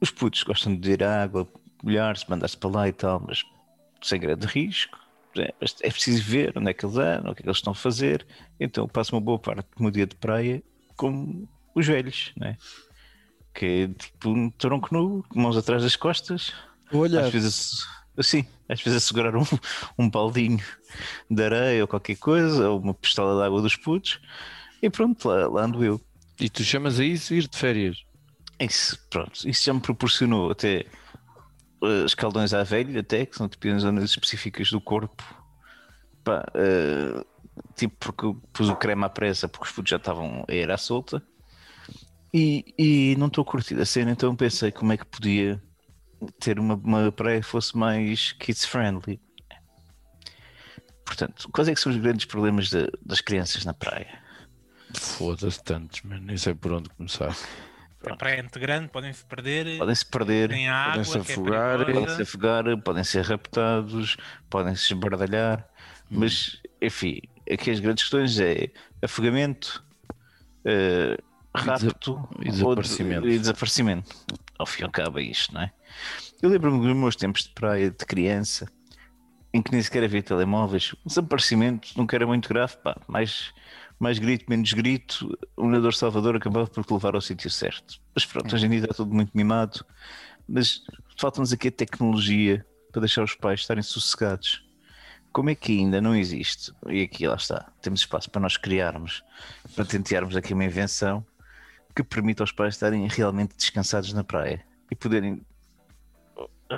Os 0.01 0.11
putos 0.11 0.43
gostam 0.43 0.75
de 0.75 0.81
beber 0.81 1.05
água, 1.05 1.51
molhar-se, 1.83 2.29
mandar-se 2.29 2.57
para 2.57 2.71
lá 2.71 2.89
e 2.89 2.93
tal, 2.93 3.21
mas 3.27 3.43
sem 4.03 4.21
grande 4.21 4.47
risco. 4.47 4.99
É, 5.37 5.55
é 5.83 5.91
preciso 5.91 6.23
ver 6.23 6.53
onde 6.57 6.71
é 6.71 6.75
que 6.75 6.85
eles 6.85 6.97
andam, 6.97 7.33
o 7.33 7.35
que 7.35 7.41
é 7.41 7.43
que 7.43 7.49
eles 7.49 7.59
estão 7.59 7.73
a 7.73 7.77
fazer. 7.77 8.27
Então 8.59 8.85
eu 8.85 8.89
passo 8.89 9.15
uma 9.15 9.21
boa 9.21 9.39
parte 9.39 9.67
do 9.77 9.83
meu 9.83 9.91
dia 9.91 10.07
de 10.07 10.17
praia 10.17 10.63
como 10.97 11.49
os 11.75 11.87
velhos, 11.87 12.33
né? 12.37 12.57
que 13.59 13.67
é 13.67 13.89
tipo 13.89 14.31
um 14.31 14.51
tronco 14.51 14.89
nu, 14.93 15.25
mãos 15.35 15.57
atrás 15.57 15.83
das 15.83 15.97
costas, 15.97 16.53
olha, 16.93 17.27
às 17.27 17.33
vezes 17.33 17.85
assim, 18.17 18.47
às 18.69 18.81
vezes 18.81 18.97
a 18.97 19.01
segurar 19.01 19.37
um, 19.37 19.45
um 19.99 20.09
baldinho 20.09 20.63
de 21.29 21.43
areia 21.43 21.83
ou 21.83 21.89
qualquer 21.89 22.17
coisa, 22.17 22.71
ou 22.71 22.81
uma 22.81 22.95
pistola 22.95 23.41
de 23.41 23.47
água 23.47 23.61
dos 23.61 23.75
putos, 23.75 24.21
e 24.81 24.89
pronto, 24.89 25.29
lá, 25.29 25.49
lá 25.49 25.65
ando 25.65 25.85
eu. 25.85 26.01
e 26.41 26.49
tu 26.49 26.63
chamas 26.63 27.01
a 27.01 27.05
isso 27.05 27.35
ir 27.35 27.49
de 27.49 27.57
férias? 27.57 28.05
Isso, 28.61 28.97
pronto, 29.11 29.49
isso 29.49 29.65
já 29.65 29.75
me 29.75 29.81
proporcionou 29.81 30.53
até 30.53 30.87
eh, 31.83 32.05
escaldões 32.05 32.53
à 32.55 32.63
velha, 32.63 33.01
até 33.01 33.27
que 33.27 33.37
são 33.37 33.49
tipo 33.49 33.67
em 33.69 33.79
zonas 33.79 34.11
específicas 34.11 34.71
do 34.71 34.81
corpo. 34.81 35.23
Pá, 36.25 36.45
eh, 36.55 37.25
tipo 37.75 37.97
porque 37.99 38.39
pus 38.53 38.69
o 38.69 38.77
creme 38.77 39.05
à 39.05 39.09
pressa 39.09 39.49
porque 39.49 39.67
os 39.67 39.73
putos 39.73 39.91
já 39.91 39.97
estavam 39.97 40.45
a 40.49 40.53
ir 40.55 40.71
à 40.71 40.77
solta 40.77 41.23
e, 42.33 42.75
e 42.79 43.17
não 43.19 43.27
estou 43.29 43.43
a 43.43 43.45
curtir 43.45 43.81
a 43.81 43.85
cena, 43.87 44.11
então 44.13 44.35
pensei 44.37 44.71
como 44.71 44.93
é 44.93 44.97
que 44.97 45.07
podia 45.07 45.63
ter 46.41 46.59
uma, 46.59 46.75
uma 46.75 47.11
praia 47.13 47.41
que 47.41 47.47
fosse 47.47 47.77
mais 47.77 48.33
kids 48.33 48.65
friendly. 48.65 49.21
Portanto, 51.05 51.49
quais 51.53 51.69
é 51.69 51.75
que 51.75 51.81
são 51.81 51.91
os 51.91 51.99
grandes 51.99 52.27
problemas 52.27 52.69
da- 52.71 52.89
das 53.05 53.21
crianças 53.21 53.65
na 53.65 53.73
praia? 53.73 54.21
Foda-se 54.95 55.63
tantos, 55.65 56.03
mano. 56.03 56.27
Nem 56.27 56.37
sei 56.37 56.55
por 56.55 56.73
onde 56.73 56.89
começar. 56.91 57.35
A 58.07 58.17
praia 58.17 58.37
é 58.37 58.43
muito 58.43 58.59
grande, 58.61 58.89
podem-se 58.89 59.25
perder. 59.25 59.77
Podem-se 59.79 60.07
perder, 60.07 60.49
Tem 60.51 60.69
água, 60.69 60.91
podem-se 61.05 61.11
que 61.13 61.19
é 61.19 61.35
afogar, 61.35 61.79
podem 61.87 62.09
se 62.17 62.23
afogar, 62.23 62.79
podem 62.83 63.05
ser 63.05 63.25
raptados, 63.25 64.17
podem 64.49 64.75
se 64.77 64.93
esbardalhar, 64.93 65.69
mas 66.09 66.61
enfim, 66.81 67.21
aqui 67.51 67.71
as 67.71 67.81
grandes 67.81 68.05
questões 68.05 68.39
é 68.39 68.71
afogamento, 69.03 69.85
eh, 70.65 71.17
rapto 71.55 72.29
e 72.41 72.51
desaparecimento. 72.51 73.23
de- 73.23 73.35
e 73.35 73.39
desaparecimento. 73.39 74.17
Ao 74.59 74.67
fim 74.67 74.83
e 74.83 74.85
ao 74.85 74.91
cabo 74.91 75.19
é 75.19 75.23
isto, 75.23 75.53
não 75.55 75.63
é? 75.63 75.73
Eu 76.41 76.49
lembro-me 76.51 76.81
dos 76.87 76.97
meus 76.97 77.17
tempos 77.17 77.43
de 77.45 77.51
praia 77.51 77.91
de 77.91 78.05
criança, 78.07 78.71
em 79.53 79.61
que 79.61 79.73
nem 79.73 79.83
sequer 79.83 80.05
havia 80.05 80.23
telemóveis, 80.23 80.93
o 81.05 81.09
desaparecimento 81.09 81.89
nunca 81.97 82.15
era 82.17 82.27
muito 82.27 82.49
grave, 82.49 82.77
pá, 82.77 82.97
mais, 83.09 83.53
mais 83.99 84.19
grito, 84.19 84.45
menos 84.49 84.73
grito, 84.73 85.37
o 85.57 85.67
nadador 85.67 85.95
Salvador 85.95 86.37
acabava 86.37 86.67
por 86.67 86.85
te 86.85 86.93
levar 86.93 87.15
ao 87.15 87.21
sítio 87.21 87.51
certo. 87.51 88.01
Mas 88.15 88.25
pronto, 88.25 88.55
hoje 88.55 88.67
em 88.67 88.71
dia 88.71 88.81
está 88.81 88.95
tudo 88.95 89.13
muito 89.13 89.33
mimado, 89.35 89.85
mas 90.49 90.83
falta-nos 91.19 91.53
aqui 91.53 91.69
a 91.69 91.73
tecnologia 91.73 92.65
para 92.93 93.01
deixar 93.01 93.25
os 93.25 93.35
pais 93.35 93.61
estarem 93.61 93.83
sossegados. 93.83 94.65
Como 95.33 95.51
é 95.51 95.55
que 95.55 95.79
ainda 95.79 96.01
não 96.01 96.15
existe? 96.15 96.73
E 96.89 97.03
aqui 97.03 97.27
lá 97.27 97.35
está, 97.35 97.71
temos 97.83 98.01
espaço 98.01 98.31
para 98.31 98.41
nós 98.41 98.57
criarmos, 98.57 99.23
para 99.75 99.85
tentearmos 99.85 100.37
aqui 100.37 100.55
uma 100.55 100.65
invenção 100.65 101.27
que 101.95 102.03
permita 102.03 102.43
aos 102.43 102.53
pais 102.53 102.75
estarem 102.75 103.07
realmente 103.09 103.57
descansados 103.57 104.13
na 104.13 104.23
praia 104.23 104.65
e 104.91 104.95
poderem 104.95 105.45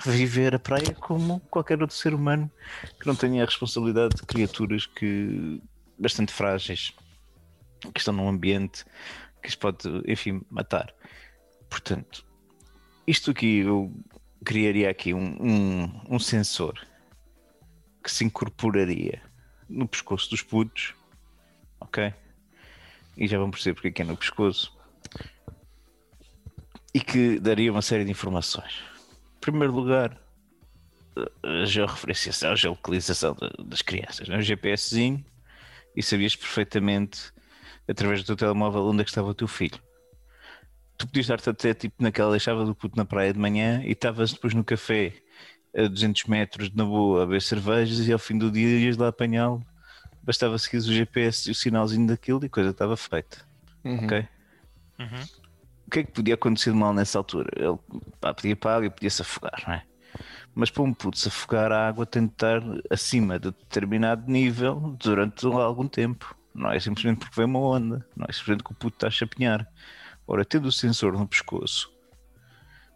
viver 0.07 0.55
a 0.55 0.59
praia 0.59 0.95
como 0.95 1.41
qualquer 1.51 1.81
outro 1.83 1.97
ser 1.97 2.15
humano 2.15 2.51
que 2.99 3.07
não 3.07 3.15
tenha 3.15 3.43
a 3.43 3.47
responsabilidade 3.47 4.17
de 4.17 4.23
criaturas 4.23 4.87
que 4.87 5.61
bastante 5.99 6.33
frágeis 6.33 6.93
que 7.93 7.99
estão 8.01 8.15
num 8.15 8.29
ambiente 8.29 8.85
que 9.43 9.49
os 9.49 9.55
pode, 9.55 9.79
enfim, 10.07 10.43
matar. 10.51 10.93
Portanto, 11.69 12.27
isto 13.07 13.31
aqui 13.31 13.59
eu 13.61 13.93
criaria 14.45 14.91
aqui 14.91 15.15
um, 15.15 15.37
um, 15.41 16.01
um 16.17 16.19
sensor 16.19 16.79
que 18.03 18.11
se 18.11 18.25
incorporaria 18.25 19.23
no 19.69 19.87
pescoço 19.87 20.31
dos 20.31 20.43
putos, 20.43 20.95
ok? 21.81 22.13
E 23.17 23.27
já 23.27 23.39
vão 23.39 23.51
perceber 23.51 23.75
porque 23.81 24.03
é 24.03 24.05
é 24.05 24.09
no 24.09 24.17
pescoço. 24.17 24.77
E 26.93 27.01
que 27.01 27.39
daria 27.39 27.71
uma 27.71 27.83
série 27.83 28.05
de 28.05 28.11
informações. 28.11 28.75
Em 29.37 29.41
primeiro 29.41 29.73
lugar, 29.73 30.21
a 31.43 31.65
georreferenciação, 31.65 32.53
a 32.53 32.57
geolocalização 32.57 33.35
da- 33.35 33.53
das 33.65 33.83
crianças, 33.83 34.29
né? 34.29 34.37
o 34.39 34.43
GPSzinho, 34.43 35.25
e 35.95 36.03
sabias 36.03 36.35
perfeitamente, 36.35 37.33
através 37.91 38.23
do 38.23 38.27
teu 38.27 38.37
telemóvel, 38.37 38.83
onde 38.87 39.03
é 39.03 39.05
que 39.05 39.11
estava 39.11 39.29
o 39.29 39.35
teu 39.35 39.49
filho. 39.49 39.79
Tu 40.97 41.07
podias 41.07 41.25
estar-te 41.25 41.51
até 41.51 41.75
tipo 41.75 42.03
naquela, 42.03 42.31
deixava 42.33 42.65
do 42.65 42.75
puto 42.75 42.97
na 42.97 43.05
praia 43.05 43.33
de 43.33 43.39
manhã 43.39 43.83
e 43.85 43.93
estavas 43.93 44.33
depois 44.33 44.55
no 44.55 44.63
café 44.63 45.15
a 45.77 45.87
200 45.87 46.25
metros 46.25 46.73
na 46.75 46.85
boa 46.85 47.23
a 47.23 47.27
beber 47.27 47.43
cervejas 47.43 48.07
e 48.07 48.13
ao 48.13 48.19
fim 48.19 48.37
do 48.37 48.51
dia 48.51 48.79
ias 48.79 48.97
lá 48.97 49.09
apanhá-lo. 49.09 49.65
Bastava 50.23 50.59
seguir 50.59 50.79
o 50.79 50.83
GPS 50.83 51.49
e 51.49 51.53
o 51.53 51.55
sinalzinho 51.55 52.07
daquilo 52.07 52.41
e 52.43 52.47
a 52.47 52.51
coisa 52.51 52.71
estava 52.71 52.97
feita. 52.97 53.39
Ok? 54.05 54.29
Uhum. 54.99 55.23
O 55.87 55.91
que 55.91 56.01
é 56.01 56.05
que 56.05 56.13
podia 56.13 56.35
acontecer 56.35 56.71
de 56.71 56.77
mal 56.77 56.93
nessa 56.93 57.19
altura? 57.19 57.51
Ele 57.57 57.79
pá, 58.21 58.35
pedia 58.35 58.55
para 58.55 58.73
a 58.73 58.77
água 58.77 58.87
e 58.87 58.91
podia-se 58.91 59.23
afogar, 59.23 59.63
não 59.67 59.75
é? 59.75 59.83
Mas 60.55 60.71
para 60.71 60.83
um 60.83 60.93
puto 60.93 61.19
se 61.19 61.29
afogar, 61.29 61.73
a 61.73 61.89
água 61.89 62.05
tem 62.05 62.27
de 62.27 62.33
estar 62.33 62.61
acima 62.91 63.39
de 63.39 63.51
determinado 63.51 64.31
nível 64.31 64.97
durante 65.01 65.47
algum 65.47 65.89
tempo. 65.89 66.37
Não 66.55 66.71
é 66.71 66.81
simplesmente 66.81 67.21
porque 67.21 67.37
vem 67.37 67.47
uma 67.47 67.61
onda, 67.61 68.07
não 68.17 68.27
é 68.29 68.33
simplesmente 68.33 68.65
que 68.65 68.73
o 68.73 68.75
puto 68.75 68.97
está 68.97 69.07
a 69.07 69.11
chapinhar. 69.11 69.67
Ora, 70.27 70.45
tendo 70.45 70.67
o 70.67 70.73
sensor 70.73 71.13
no 71.13 71.27
pescoço, 71.27 71.93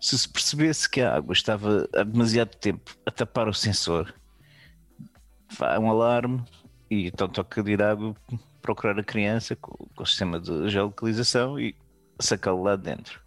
se 0.00 0.18
se 0.18 0.28
percebesse 0.28 0.88
que 0.88 1.00
a 1.00 1.16
água 1.16 1.32
estava 1.32 1.88
há 1.94 2.02
demasiado 2.02 2.54
tempo 2.56 2.96
a 3.06 3.10
tapar 3.10 3.48
o 3.48 3.54
sensor, 3.54 4.14
vai 5.56 5.78
um 5.78 5.90
alarme 5.90 6.44
e 6.90 7.06
então 7.06 7.28
toca 7.28 7.62
de 7.62 7.72
ir 7.72 7.82
água 7.82 8.14
procurar 8.60 8.98
a 8.98 9.04
criança 9.04 9.56
com, 9.56 9.72
com 9.94 10.02
o 10.02 10.06
sistema 10.06 10.40
de 10.40 10.68
geolocalização 10.68 11.58
e 11.58 11.74
sacá-lo 12.20 12.62
lá 12.62 12.76
de 12.76 12.82
dentro. 12.82 13.23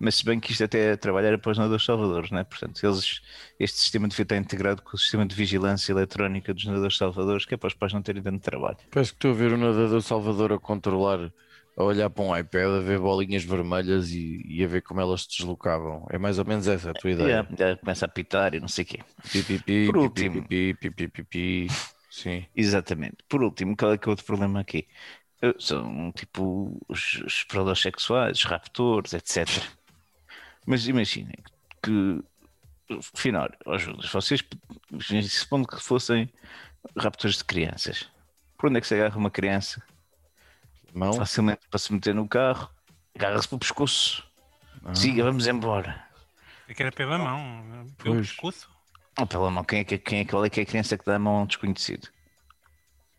Mas 0.00 0.14
se 0.16 0.24
bem 0.24 0.40
que 0.40 0.50
isto 0.50 0.64
até 0.64 0.92
é 0.92 0.96
trabalhar 0.96 1.36
para 1.38 1.52
os 1.52 1.58
nadadores 1.58 1.84
salvadores, 1.84 2.30
né? 2.30 2.42
portanto, 2.42 2.82
eles, 2.82 3.20
este 3.58 3.78
sistema 3.78 4.08
devia 4.08 4.22
estar 4.22 4.36
integrado 4.36 4.80
com 4.80 4.96
o 4.96 4.98
sistema 4.98 5.26
de 5.26 5.34
vigilância 5.34 5.92
eletrónica 5.92 6.54
dos 6.54 6.64
nadadores 6.64 6.96
salvadores, 6.96 7.44
que 7.44 7.52
é 7.52 7.56
para 7.58 7.68
os 7.68 7.74
pais 7.74 7.92
não 7.92 8.00
terem 8.00 8.22
tanto 8.22 8.42
trabalho. 8.42 8.78
Parece 8.90 9.12
que 9.12 9.18
estou 9.18 9.32
a 9.32 9.34
ver 9.34 9.52
o 9.52 9.58
nadador 9.58 10.00
Salvador 10.00 10.54
a 10.54 10.58
controlar, 10.58 11.30
a 11.76 11.84
olhar 11.84 12.08
para 12.08 12.24
um 12.24 12.34
iPad, 12.34 12.62
a 12.62 12.80
ver 12.80 12.98
bolinhas 12.98 13.44
vermelhas 13.44 14.10
e, 14.10 14.42
e 14.48 14.64
a 14.64 14.66
ver 14.66 14.80
como 14.80 15.02
elas 15.02 15.24
se 15.24 15.28
deslocavam. 15.36 16.06
É 16.10 16.16
mais 16.16 16.38
ou 16.38 16.46
menos 16.46 16.66
essa 16.66 16.92
a 16.92 16.94
tua 16.94 17.10
ideia. 17.10 17.46
Já, 17.50 17.72
já 17.72 17.76
começa 17.76 18.06
a 18.06 18.08
pitar 18.08 18.54
e 18.54 18.60
não 18.60 18.68
sei 18.68 18.84
o 18.84 18.86
quê. 18.86 19.00
Pi, 19.30 19.42
pi, 19.42 19.58
pi, 19.58 19.86
Por 19.86 19.98
último. 19.98 20.46
Sim. 22.10 22.46
Exatamente. 22.56 23.18
Por 23.28 23.42
último, 23.42 23.76
qual 23.76 23.92
é 23.92 23.98
que 23.98 24.08
é 24.08 24.10
outro 24.10 24.24
problema 24.24 24.60
aqui? 24.60 24.88
São 25.58 26.12
tipo 26.12 26.78
os, 26.88 27.14
os 27.24 27.44
predadores 27.44 27.80
sexuais, 27.80 28.38
os 28.38 28.44
raptores, 28.44 29.12
etc. 29.14 29.46
Mas 30.66 30.86
imaginem 30.86 31.36
que, 31.82 32.22
afinal, 33.14 33.48
ó 33.66 33.78
Judas, 33.78 34.10
vocês 34.10 34.42
supondo 35.30 35.66
que 35.66 35.80
fossem 35.80 36.30
raptores 36.96 37.38
de 37.38 37.44
crianças, 37.44 38.08
por 38.58 38.68
onde 38.68 38.78
é 38.78 38.80
que 38.80 38.86
se 38.86 38.94
agarra 38.94 39.16
uma 39.16 39.30
criança? 39.30 39.82
Mão? 40.92 41.12
Facilmente 41.14 41.60
para 41.70 41.78
se 41.78 41.92
meter 41.92 42.14
no 42.14 42.28
carro, 42.28 42.68
agarra-se 43.14 43.48
pelo 43.48 43.58
pescoço. 43.60 44.24
Siga, 44.94 45.24
vamos 45.24 45.46
embora. 45.46 46.04
Eu 46.68 46.74
quero 46.74 46.92
pela 46.92 47.18
mão, 47.18 47.86
pelo 47.98 48.14
Pois. 48.16 48.28
pescoço. 48.28 48.70
Oh, 49.18 49.26
pela 49.26 49.50
mão, 49.50 49.64
quem 49.64 49.80
é 49.80 49.84
que, 49.84 49.98
quem 49.98 50.20
é, 50.20 50.24
qual 50.24 50.44
é 50.44 50.50
que 50.50 50.60
é 50.60 50.62
a 50.62 50.66
criança 50.66 50.96
que 50.96 51.04
dá 51.04 51.16
a 51.16 51.18
mão 51.18 51.36
a 51.38 51.42
um 51.42 51.46
desconhecido? 51.46 52.08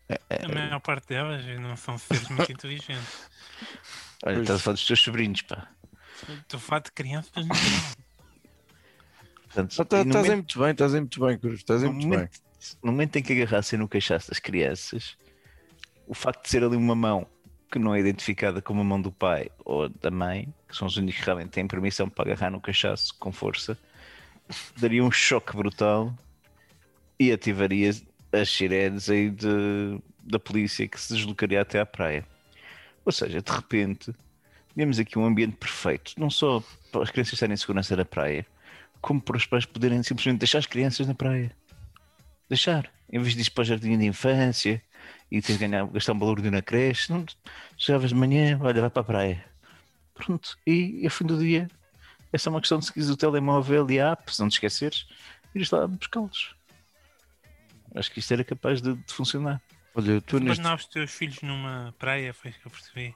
A 0.08 0.48
maior 0.48 0.80
parte 0.80 1.08
delas 1.08 1.44
não 1.60 1.76
são 1.76 1.96
seres 1.96 2.28
muito 2.28 2.50
inteligentes. 2.52 3.30
Olha, 4.24 4.34
Pois. 4.36 4.40
estás 4.40 4.60
a 4.60 4.62
falar 4.62 4.74
dos 4.74 4.86
teus 4.86 5.00
sobrinhos, 5.00 5.42
pá. 5.42 5.68
Estou 6.28 6.56
a 6.56 6.60
falar 6.60 6.80
de 6.80 6.92
crianças. 6.92 7.32
Portanto, 9.44 9.74
Ah, 9.80 9.84
tá- 9.84 10.02
Estás 10.02 10.04
aí 10.04 10.06
momento- 10.06 10.36
muito 10.36 10.58
bem, 10.60 10.70
estás 10.70 10.94
aí 10.94 11.00
muito 11.00 11.20
bem, 11.26 11.38
Cruz. 11.38 11.54
Estás 11.60 11.82
muito 11.82 11.98
bem. 12.00 12.08
momento, 12.10 12.40
no 12.82 12.92
momento 12.92 13.16
em 13.16 13.22
que 13.22 13.32
agarrassem 13.32 13.78
no 13.78 13.88
cachaço 13.88 14.28
das 14.30 14.38
crianças, 14.38 15.16
o 16.06 16.14
facto 16.14 16.42
de 16.44 16.48
ser 16.50 16.64
ali 16.64 16.76
uma 16.76 16.94
mão 16.94 17.26
que 17.70 17.78
não 17.78 17.94
é 17.94 18.00
identificada 18.00 18.60
como 18.62 18.80
a 18.80 18.84
mão 18.84 19.00
do 19.00 19.10
pai 19.10 19.50
ou 19.64 19.88
da 19.88 20.10
mãe, 20.10 20.52
que 20.68 20.76
são 20.76 20.86
os 20.86 20.96
únicos 20.96 21.20
que 21.20 21.26
realmente 21.26 21.50
têm 21.50 21.66
permissão 21.66 22.08
para 22.08 22.30
agarrar 22.32 22.50
no 22.50 22.60
cachaço 22.60 23.14
com 23.18 23.32
força, 23.32 23.78
daria 24.76 25.02
um 25.02 25.10
choque 25.10 25.56
brutal 25.56 26.14
e 27.18 27.32
ativaria 27.32 27.90
as 28.32 28.48
sirenes 28.50 29.08
aí 29.08 29.30
de, 29.30 29.98
da 30.22 30.38
polícia 30.38 30.86
que 30.86 31.00
se 31.00 31.14
deslocaria 31.14 31.60
até 31.62 31.80
à 31.80 31.86
praia. 31.86 32.26
Ou 33.04 33.12
seja, 33.12 33.40
de 33.40 33.50
repente, 33.50 34.14
temos 34.76 34.98
aqui 34.98 35.18
um 35.18 35.24
ambiente 35.24 35.56
perfeito, 35.56 36.12
não 36.16 36.30
só 36.30 36.62
para 36.90 37.02
as 37.02 37.10
crianças 37.10 37.34
estarem 37.34 37.54
em 37.54 37.56
segurança 37.56 37.96
na 37.96 38.04
praia, 38.04 38.46
como 39.00 39.20
para 39.20 39.36
os 39.36 39.46
pais 39.46 39.64
poderem 39.66 40.02
simplesmente 40.02 40.40
deixar 40.40 40.58
as 40.58 40.66
crianças 40.66 41.06
na 41.06 41.14
praia. 41.14 41.54
Deixar. 42.48 42.90
Em 43.10 43.18
vez 43.20 43.34
de 43.34 43.42
ir 43.42 43.50
para 43.50 43.62
o 43.62 43.64
jardim 43.64 43.98
de 43.98 44.06
infância 44.06 44.82
e 45.30 45.40
teres 45.40 45.58
de 45.58 45.66
ganhar, 45.66 45.86
gastar 45.86 46.12
um 46.12 46.18
balúrdio 46.18 46.50
na 46.50 46.62
creche, 46.62 47.12
não, 47.12 47.24
chegavas 47.76 48.10
de 48.10 48.14
manhã, 48.14 48.58
olha, 48.62 48.80
vai 48.80 48.90
para 48.90 49.02
a 49.02 49.04
praia. 49.04 49.44
Pronto. 50.14 50.56
E 50.66 51.02
ao 51.04 51.10
fim 51.10 51.24
do 51.24 51.38
dia, 51.38 51.68
é 52.32 52.38
só 52.38 52.50
uma 52.50 52.60
questão 52.60 52.78
de 52.78 52.86
seguir 52.86 53.02
o 53.10 53.16
telemóvel 53.16 53.90
e 53.90 54.00
a 54.00 54.12
app, 54.12 54.34
se 54.34 54.40
não 54.40 54.48
te 54.48 54.52
esqueceres, 54.54 55.06
ires 55.54 55.70
lá 55.70 55.86
buscá-los. 55.86 56.54
Acho 57.94 58.10
que 58.10 58.20
isto 58.20 58.32
era 58.32 58.44
capaz 58.44 58.80
de, 58.80 58.94
de 58.94 59.12
funcionar. 59.12 59.60
Olha, 59.94 60.14
Depois 60.20 60.42
neste. 60.42 60.62
não 60.62 60.74
os 60.74 60.86
teus 60.86 61.10
filhos 61.10 61.42
numa 61.42 61.94
praia, 61.98 62.32
foi 62.32 62.50
isso 62.50 62.60
que 62.60 62.66
eu 62.66 62.70
percebi. 62.70 63.14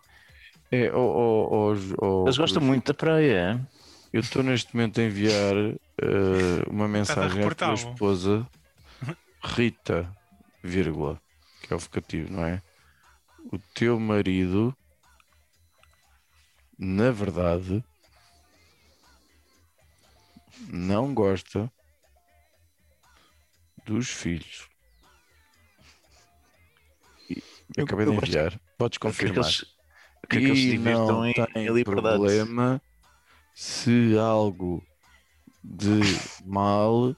É, 0.70 0.92
oh, 0.92 0.98
oh, 0.98 1.48
oh, 1.72 1.76
oh, 2.07 2.24
Eles 2.24 2.37
gostam 2.38 2.62
muito 2.62 2.87
da 2.88 2.94
praia. 2.94 3.52
hein? 3.52 3.66
Eu 4.12 4.20
estou 4.20 4.42
neste 4.42 4.74
momento 4.74 5.00
a 5.00 5.05
enviar 5.05 5.55
eh, 5.57 6.62
uma 6.68 6.88
mensagem 6.88 7.44
à 7.44 7.55
tua 7.55 7.74
esposa, 7.74 8.48
Rita, 9.42 10.11
vírgula, 10.62 11.20
que 11.62 11.72
é 11.72 11.76
o 11.76 11.79
vocativo, 11.79 12.33
não 12.33 12.44
é? 12.44 12.62
O 13.52 13.59
teu 13.74 13.98
marido, 14.00 14.76
na 16.79 17.11
verdade, 17.11 17.85
não 20.68 21.12
gosta 21.14 21.70
dos 23.85 24.09
filhos. 24.09 24.68
Eu- 27.76 27.85
acabei 27.85 28.07
eu 28.07 28.11
de 28.11 28.16
gosto- 28.16 28.29
enviar. 28.31 28.61
Podes 28.79 28.98
Quer 28.98 29.09
que 30.27 30.37
eles, 30.37 30.43
quer 30.43 30.43
que 30.43 30.51
eles 30.51 30.61
se 30.61 30.69
E 30.75 30.79
divirtam 30.79 31.25
em, 31.27 31.35
tem 31.53 31.67
em 31.67 31.73
liberdade. 31.73 32.27
problema 32.27 32.83
se 33.55 34.17
algo 34.19 34.85
de 35.65 36.01
mal 36.45 37.17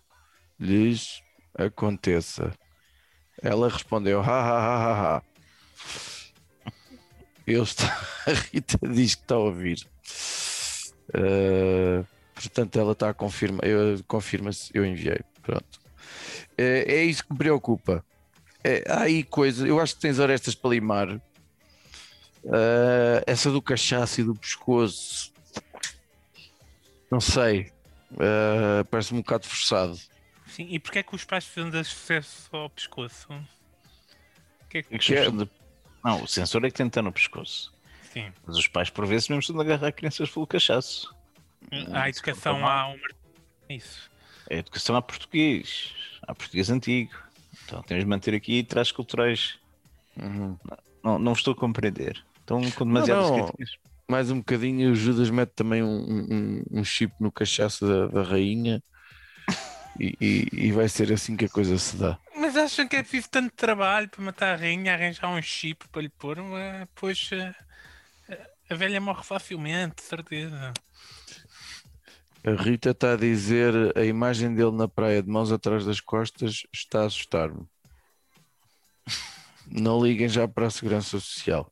lhes 0.59 1.23
aconteça. 1.55 2.53
Ela 3.42 3.68
respondeu, 3.68 4.21
ha 4.21 4.25
ha 4.25 4.59
ha 4.59 4.77
ha 4.92 5.16
ha. 5.16 5.23
Ele 7.47 7.62
está, 7.62 7.87
a 8.27 8.33
Rita 8.33 8.79
diz 8.88 9.14
que 9.14 9.23
está 9.23 9.35
a 9.37 9.38
ouvir. 9.38 9.79
Uh, 11.14 12.07
portanto, 12.35 12.79
ela 12.79 12.92
está 12.92 13.11
a 13.11 13.14
confirmar. 13.14 13.64
Eu, 13.64 14.03
confirma-se, 14.07 14.71
eu 14.75 14.85
enviei. 14.85 15.21
Pronto. 15.42 15.81
É, 16.57 16.97
é 16.97 17.05
isso 17.05 17.25
que 17.25 17.33
me 17.33 17.38
preocupa. 17.38 18.05
É, 18.62 18.85
há 18.88 19.03
aí 19.03 19.25
coisas. 19.25 19.66
Eu 19.66 19.81
acho 19.81 19.94
que 19.94 20.03
tens 20.03 20.21
arestas 20.21 20.55
para 20.55 20.71
limar. 20.71 21.21
Uh, 22.48 23.20
essa 23.26 23.50
do 23.50 23.61
cachaço 23.61 24.22
e 24.22 24.24
do 24.24 24.34
pescoço, 24.34 25.30
não 27.11 27.20
sei, 27.20 27.70
uh, 28.12 28.84
parece-me 28.90 29.18
um 29.18 29.22
bocado 29.22 29.46
forçado. 29.46 29.98
Sim, 30.46 30.66
e 30.70 30.78
porquê 30.78 31.00
é 31.00 31.02
que 31.02 31.14
os 31.14 31.24
pais 31.24 31.44
precisam 31.44 31.70
de 31.70 31.78
acesso 31.78 32.48
ao 32.56 32.70
pescoço? 32.70 33.28
Que 34.70 34.78
é 34.78 34.82
que... 34.82 34.94
É 34.94 34.98
questão 34.98 35.37
de- 35.37 35.50
Não, 36.02 36.22
o 36.22 36.26
sensor 36.26 36.64
é 36.64 36.70
que 36.70 36.76
tem 36.76 36.87
estar 36.87 37.02
no 37.02 37.12
pescoço. 37.12 37.70
Sim. 38.12 38.32
Mas 38.46 38.56
os 38.56 38.66
pais, 38.66 38.88
por 38.88 39.06
vezes, 39.06 39.28
mesmo 39.28 39.40
estão 39.40 39.58
a 39.58 39.62
agarrar 39.62 39.92
crianças 39.92 40.30
pelo 40.30 40.46
cachaço. 40.46 41.14
A 41.92 42.08
educação 42.08 42.66
há 42.66 42.88
uma... 42.88 43.08
Isso. 43.68 44.11
A 44.50 44.54
educação 44.54 44.96
há 44.96 45.02
português, 45.02 45.92
há 46.22 46.34
português 46.34 46.70
antigo. 46.70 47.12
Então 47.64 47.82
temos 47.82 48.04
de 48.04 48.08
manter 48.08 48.34
aqui 48.34 48.64
traços 48.64 48.92
culturais. 48.92 49.58
Não, 51.04 51.18
não 51.18 51.32
estou 51.34 51.52
a 51.52 51.56
compreender. 51.56 52.24
Estão 52.48 52.62
com 52.70 52.87
demasiadas 52.87 53.28
não. 53.30 53.34
críticas. 53.52 53.76
Mais 54.11 54.30
um 54.30 54.38
bocadinho, 54.38 54.90
o 54.90 54.94
Judas 54.94 55.28
mete 55.28 55.50
também 55.50 55.82
um, 55.82 55.98
um, 56.70 56.78
um 56.80 56.82
chip 56.84 57.12
no 57.20 57.30
cachaço 57.30 57.87
da, 57.87 58.06
da 58.06 58.22
rainha 58.22 58.82
e, 60.00 60.16
e- 60.18 60.48
e 60.52 60.72
vai 60.72 60.88
ser 60.88 61.12
assim 61.12 61.37
que 61.37 61.44
a 61.44 61.48
coisa 61.50 61.76
se 61.76 61.94
dá. 61.98 62.18
Mas 62.34 62.56
acham 62.56 62.88
que 62.88 62.96
é 62.96 63.02
preciso 63.02 63.28
tanto 63.28 63.52
trabalho 63.54 64.08
para 64.08 64.24
matar 64.24 64.54
a 64.54 64.56
rainha, 64.56 64.94
arranjar 64.94 65.28
um 65.28 65.42
chip 65.42 65.87
para 65.88 66.00
lhe 66.00 66.08
pôr? 66.08 66.38
Mas, 66.42 66.88
Pois 66.94 67.28
eh, 67.32 67.54
a 68.70 68.74
velha 68.74 68.98
morre 68.98 69.22
facilmente, 69.24 69.96
de 69.96 70.02
certeza. 70.04 70.72
A 72.42 72.50
Rita 72.62 72.90
está 72.92 73.12
a 73.12 73.16
dizer 73.16 73.74
a 73.94 74.04
imagem 74.06 74.54
dele 74.54 74.72
na 74.72 74.88
praia 74.88 75.22
de 75.22 75.28
mãos 75.28 75.52
atrás 75.52 75.84
das 75.84 76.00
costas 76.00 76.62
está 76.72 77.02
a 77.02 77.06
assustar-me. 77.06 77.66
Não 79.70 80.02
liguem 80.02 80.30
já 80.30 80.48
para 80.48 80.68
a 80.68 80.70
Segurança 80.70 81.20
Social. 81.20 81.70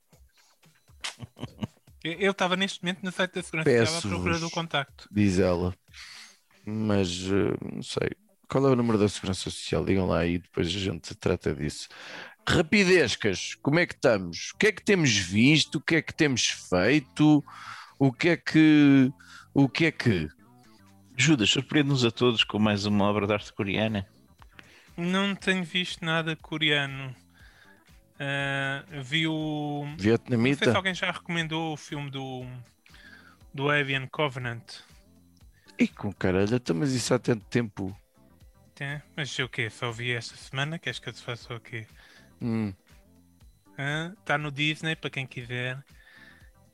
Eu 2.04 2.30
estava 2.30 2.56
neste 2.56 2.82
momento 2.82 3.02
no 3.02 3.10
site 3.10 3.34
da 3.34 3.42
Segurança 3.42 3.86
Social 3.86 3.98
à 3.98 4.14
procura 4.14 4.38
do 4.38 4.50
contacto. 4.50 5.08
diz 5.10 5.38
ela. 5.38 5.74
Mas 6.64 7.08
eh, 7.30 7.56
não 7.74 7.82
sei. 7.82 8.10
Qual 8.48 8.66
é 8.68 8.70
o 8.70 8.76
número 8.76 8.96
da 8.98 9.08
Segurança 9.08 9.50
Social? 9.50 9.84
Digam 9.84 10.06
lá 10.06 10.24
e 10.24 10.38
depois 10.38 10.68
a 10.68 10.70
gente 10.70 11.14
trata 11.16 11.52
disso. 11.54 11.88
Rapidescas, 12.48 13.56
como 13.60 13.80
é 13.80 13.86
que 13.86 13.94
estamos? 13.94 14.52
O 14.54 14.58
que 14.58 14.68
é 14.68 14.72
que 14.72 14.84
temos 14.84 15.16
visto? 15.16 15.76
O 15.76 15.80
que 15.80 15.96
é 15.96 16.02
que 16.02 16.14
temos 16.14 16.46
feito? 16.46 17.42
O 17.98 18.12
que 18.12 18.28
é 18.28 18.36
que. 18.36 19.12
O 19.52 19.68
que 19.68 19.86
é 19.86 19.90
que. 19.90 20.28
Judas, 21.16 21.50
surpreende-nos 21.50 22.04
a 22.04 22.10
todos 22.10 22.44
com 22.44 22.58
mais 22.58 22.84
uma 22.86 23.04
obra 23.06 23.26
de 23.26 23.32
arte 23.32 23.52
coreana. 23.52 24.06
Não 24.96 25.34
tenho 25.34 25.64
visto 25.64 26.04
nada 26.04 26.36
coreano. 26.36 27.14
Ah, 28.18 28.84
vi 29.02 29.26
o. 29.26 29.84
Não 29.84 29.88
sei 29.88 29.98
se 29.98 30.02
Vietnamita? 30.04 30.76
alguém 30.76 30.94
já 30.94 31.10
recomendou 31.10 31.72
o 31.74 31.76
filme 31.76 32.10
do. 32.10 32.46
do 33.52 33.70
Avian 33.70 34.06
Covenant. 34.06 34.80
E 35.78 35.86
com 35.86 36.12
caralho, 36.12 36.54
então, 36.56 36.74
mas 36.74 36.92
isso 36.92 37.12
há 37.12 37.18
tanto 37.18 37.44
tempo. 37.46 37.94
Tem? 38.74 39.02
Mas 39.14 39.38
o 39.38 39.48
quê? 39.48 39.68
Só 39.70 39.90
vi 39.90 40.12
esta 40.12 40.36
semana? 40.36 40.78
Queres 40.78 40.98
que 40.98 41.08
eu 41.08 41.12
te 41.12 41.22
faça 41.22 41.54
o 41.54 41.60
quê? 41.60 41.86
Hum, 42.40 42.72
Está 44.20 44.38
no 44.38 44.50
Disney 44.50 44.96
para 44.96 45.10
quem 45.10 45.26
quiser. 45.26 45.82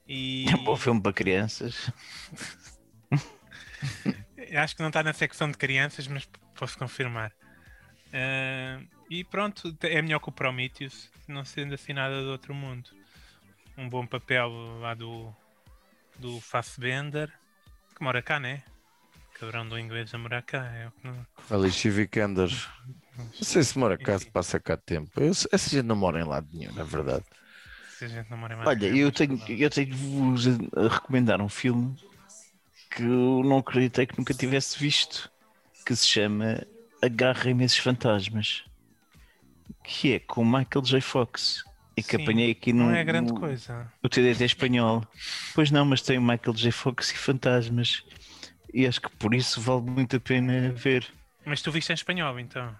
E 0.06 0.46
É 0.48 0.54
um 0.54 0.64
bom 0.64 0.76
filme 0.76 1.00
para 1.00 1.12
crianças. 1.12 1.90
acho 4.56 4.76
que 4.76 4.82
não 4.82 4.88
está 4.88 5.02
na 5.02 5.12
secção 5.12 5.50
de 5.50 5.56
crianças, 5.56 6.06
mas 6.06 6.28
posso 6.54 6.78
confirmar. 6.78 7.32
Ah, 8.12 8.80
E 9.12 9.22
pronto, 9.24 9.76
é 9.82 10.00
melhor 10.00 10.20
que 10.20 10.30
o 10.30 10.32
Prometheus, 10.32 11.10
não 11.28 11.44
sendo 11.44 11.74
assim 11.74 11.92
nada 11.92 12.22
do 12.22 12.30
outro 12.30 12.54
mundo. 12.54 12.88
Um 13.76 13.86
bom 13.86 14.06
papel 14.06 14.48
lá 14.80 14.94
do, 14.94 15.30
do 16.18 16.40
Fassbender, 16.40 17.30
que 17.94 18.02
mora 18.02 18.22
cá, 18.22 18.40
né? 18.40 18.62
Cabrão 19.38 19.68
do 19.68 19.78
inglês 19.78 20.14
a 20.14 20.18
morar 20.18 20.40
cá. 20.40 20.64
É 20.74 20.88
o 20.88 20.90
que 20.92 21.06
não... 21.06 21.26
Não 23.18 23.32
sei 23.42 23.62
se 23.62 23.78
mora 23.78 23.98
cá, 23.98 24.18
se 24.18 24.30
passa 24.30 24.58
cá 24.58 24.78
tempo. 24.78 25.10
Eu, 25.20 25.30
essa 25.30 25.68
gente 25.68 25.84
não 25.84 25.96
mora 25.96 26.18
em 26.18 26.24
lado 26.24 26.48
nenhum, 26.50 26.72
na 26.72 26.82
verdade. 26.82 27.26
Se 27.98 28.06
a 28.06 28.08
gente 28.08 28.30
não 28.30 28.38
mora 28.38 28.54
em 28.54 28.56
mais 28.56 28.66
Olha, 28.66 28.80
tempo, 28.80 28.96
eu 28.96 29.12
tenho, 29.12 29.38
eu 29.46 29.68
tenho 29.68 29.86
de 29.88 29.92
vos 29.92 30.46
recomendar 30.90 31.42
um 31.42 31.50
filme 31.50 31.94
que 32.90 33.02
eu 33.02 33.42
não 33.44 33.58
acreditei 33.58 34.06
que 34.06 34.16
nunca 34.16 34.32
tivesse 34.32 34.78
visto, 34.78 35.30
que 35.84 35.94
se 35.94 36.06
chama 36.06 36.66
Agarrem 37.02 37.62
esses 37.62 37.76
fantasmas, 37.76 38.64
que 39.84 40.14
é 40.14 40.18
com 40.18 40.44
Michael 40.44 40.82
J. 40.84 41.00
Fox. 41.00 41.64
E 41.96 42.02
que 42.02 42.16
Sim, 42.16 42.22
apanhei 42.22 42.50
aqui 42.52 42.72
no, 42.72 42.84
Não 42.84 42.94
é 42.94 43.04
grande 43.04 43.32
no- 43.32 43.38
coisa. 43.40 43.92
no 44.02 44.08
TDT 44.08 44.44
espanhol. 44.46 45.06
Pois 45.54 45.70
não, 45.70 45.84
mas 45.84 46.00
tem 46.00 46.16
o 46.16 46.22
Michael 46.22 46.54
J. 46.54 46.70
Fox 46.72 47.10
e 47.10 47.16
fantasmas. 47.18 48.02
E 48.72 48.86
acho 48.86 49.00
que 49.02 49.10
por 49.16 49.34
isso 49.34 49.60
vale 49.60 49.82
muito 49.82 50.16
a 50.16 50.20
pena 50.20 50.72
ver. 50.72 51.06
Mas 51.44 51.60
tu 51.60 51.70
viste 51.70 51.90
em 51.90 51.94
espanhol, 51.94 52.38
então. 52.40 52.74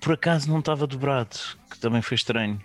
Por 0.00 0.12
acaso 0.14 0.50
não 0.50 0.58
estava 0.58 0.86
dobrado, 0.86 1.36
que 1.70 1.78
também 1.78 2.02
foi 2.02 2.16
estranho. 2.16 2.60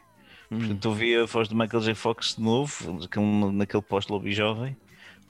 Hum. 0.51 0.59
Portanto, 0.59 0.85
ouvi 0.87 1.15
a 1.15 1.25
voz 1.25 1.47
do 1.47 1.55
Michael 1.55 1.83
J. 1.83 1.95
Fox 1.95 2.35
de 2.35 2.41
novo, 2.41 2.99
naquele, 3.53 3.83
e 4.25 4.31
Jovem. 4.33 4.75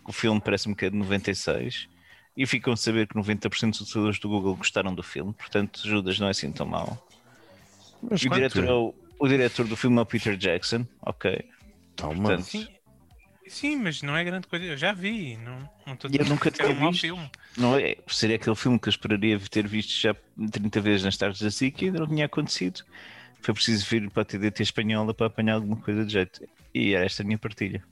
O 0.06 0.12
filme 0.14 0.40
parece-me 0.40 0.74
que 0.74 0.86
é 0.86 0.90
de 0.90 0.96
96. 0.96 1.88
E 2.36 2.46
ficam 2.46 2.74
a 2.74 2.78
saber 2.78 3.08
que 3.08 3.16
90% 3.16 3.70
dos 3.72 3.82
utilizadores 3.82 4.20
do 4.20 4.30
Google 4.30 4.56
gostaram 4.56 4.94
do 4.94 5.02
filme, 5.04 5.34
portanto, 5.34 5.82
Judas 5.84 6.20
não 6.20 6.28
é 6.28 6.32
assim 6.32 6.52
tão 6.52 6.66
mau. 6.68 7.07
Mas 8.02 8.22
E 8.22 8.28
o 8.28 8.32
diretor, 8.32 8.64
é 8.66 8.72
o, 8.72 8.94
o 9.20 9.28
diretor 9.28 9.68
do 9.68 9.76
filme 9.76 9.98
é 9.98 10.02
o 10.02 10.06
Peter 10.06 10.38
Jackson, 10.38 10.86
ok. 11.02 11.48
Toma. 11.96 12.14
portanto, 12.30 12.44
Sim, 12.46 12.68
sim, 13.48 13.76
mas 13.78 14.02
não 14.02 14.16
é 14.16 14.24
grande 14.24 14.48
coisa. 14.48 14.66
Eu 14.66 14.78
já 14.78 14.94
vi. 14.94 15.36
Não, 15.38 15.60
não 15.86 15.94
estou 15.94 16.10
eu 16.14 16.26
nunca 16.26 16.52
que 16.52 16.62
é 16.62 16.66
um 16.66 16.68
tinha 16.70 16.80
mau 16.80 16.92
visto. 16.92 17.02
filme. 17.02 17.32
Não 17.58 17.78
é? 17.78 17.96
Seria 18.08 18.36
aquele 18.36 18.56
filme 18.56 18.80
que 18.80 18.88
eu 18.88 18.92
esperaria 18.92 19.40
ter 19.40 19.68
visto 19.68 20.00
já 20.00 20.16
30 20.52 20.80
vezes 20.82 21.04
nas 21.04 21.18
tardes 21.18 21.42
da 21.42 21.50
SIC 21.50 21.82
e 21.82 21.86
ainda 21.86 22.00
não 22.00 22.08
tinha 22.08 22.26
acontecido. 22.26 22.82
Foi 23.42 23.54
preciso 23.54 23.86
vir 23.88 24.10
para 24.12 24.22
a 24.22 24.26
TDT 24.26 24.64
espanhola 24.64 25.14
para 25.14 25.28
apanhar 25.28 25.56
alguma 25.56 25.78
coisa 25.78 26.06
de 26.06 26.14
jeito. 26.14 26.48
E 26.74 26.94
era 26.94 27.06
esta 27.06 27.24
a 27.24 27.26
minha 27.26 27.38
partilha. 27.38 27.84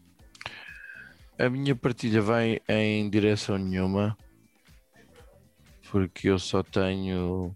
A 1.40 1.50
minha 1.50 1.76
partilha 1.76 2.22
vai 2.22 2.62
em 2.70 3.10
direção 3.10 3.58
nenhuma, 3.58 4.18
porque 5.92 6.30
eu 6.30 6.40
só 6.40 6.64
tenho 6.64 7.56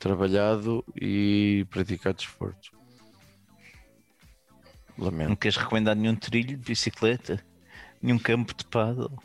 trabalhado 0.00 0.84
e 1.00 1.64
praticado 1.70 2.16
desporto. 2.16 2.72
Não 4.98 5.04
Lamento. 5.06 5.36
queres 5.36 5.56
recomendar 5.56 5.94
nenhum 5.94 6.16
trilho 6.16 6.56
de 6.56 6.64
bicicleta? 6.64 7.42
Nenhum 8.02 8.18
campo 8.18 8.52
de 8.54 8.64
paddle? 8.64 9.16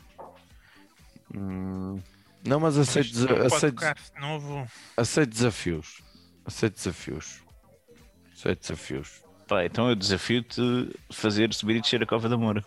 Hum, 1.34 2.00
Não, 2.46 2.60
mas 2.60 2.78
aceito, 2.78 3.10
desa- 3.12 3.46
aceito, 3.46 3.82
novo. 4.20 4.66
aceito 4.96 5.30
desafios. 5.30 6.00
Aceito 6.44 6.74
desafios. 6.76 7.42
Aceito 8.32 8.60
desafios. 8.60 9.22
Pá, 9.48 9.64
então 9.64 9.88
eu 9.88 9.96
desafio-te 9.96 10.60
a 11.10 11.12
fazer 11.12 11.52
subir 11.52 11.76
e 11.76 11.80
descer 11.80 12.02
a 12.02 12.06
Cova 12.06 12.28
da 12.28 12.36
Moura. 12.36 12.64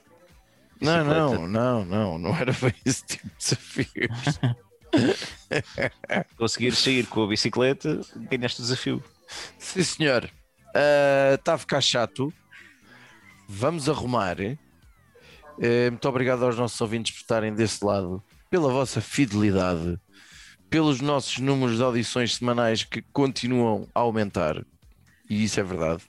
Não, 0.81 1.03
não, 1.03 1.47
não, 1.47 1.85
não, 1.85 2.17
não 2.17 2.35
era 2.35 2.53
bem 2.53 2.73
esse 2.85 3.05
tipo 3.05 3.27
de 3.27 3.33
desafios. 3.37 4.39
Conseguir 6.37 6.75
sair 6.75 7.05
com 7.07 7.23
a 7.23 7.27
bicicleta, 7.27 8.01
ganhaste 8.15 8.61
o 8.61 8.63
desafio. 8.63 9.03
Sim, 9.57 9.83
senhor. 9.83 10.29
Está 11.35 11.53
a 11.53 11.57
ficar 11.57 11.81
chato. 11.81 12.33
Vamos 13.47 13.89
arrumar. 13.89 14.37
Eh, 15.61 15.89
muito 15.89 16.07
obrigado 16.07 16.45
aos 16.45 16.57
nossos 16.57 16.79
ouvintes 16.79 17.11
por 17.11 17.21
estarem 17.21 17.53
desse 17.53 17.83
lado, 17.83 18.23
pela 18.49 18.71
vossa 18.71 19.01
fidelidade, 19.01 19.99
pelos 20.69 21.01
nossos 21.01 21.37
números 21.39 21.77
de 21.77 21.83
audições 21.83 22.35
semanais 22.35 22.83
que 22.83 23.01
continuam 23.11 23.87
a 23.93 23.99
aumentar. 23.99 24.63
E 25.29 25.43
isso 25.43 25.59
é 25.59 25.63
verdade. 25.63 26.03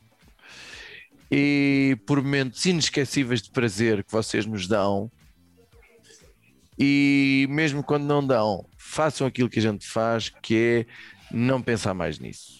E 1.31 1.97
por 2.07 2.23
momentos 2.23 2.65
inesquecíveis 2.65 3.43
de 3.43 3.51
prazer 3.51 4.05
que 4.05 4.13
vocês 4.13 4.47
nos 4.47 4.69
dão. 4.69 5.11
E 6.81 7.47
mesmo 7.51 7.85
quando 7.85 8.07
não 8.07 8.27
dão, 8.27 8.67
façam 8.79 9.27
aquilo 9.27 9.51
que 9.51 9.59
a 9.59 9.63
gente 9.63 9.87
faz, 9.87 10.31
que 10.31 10.87
é 10.89 11.35
não 11.35 11.63
pensar 11.63 11.93
mais 11.95 12.19
nisso. 12.19 12.60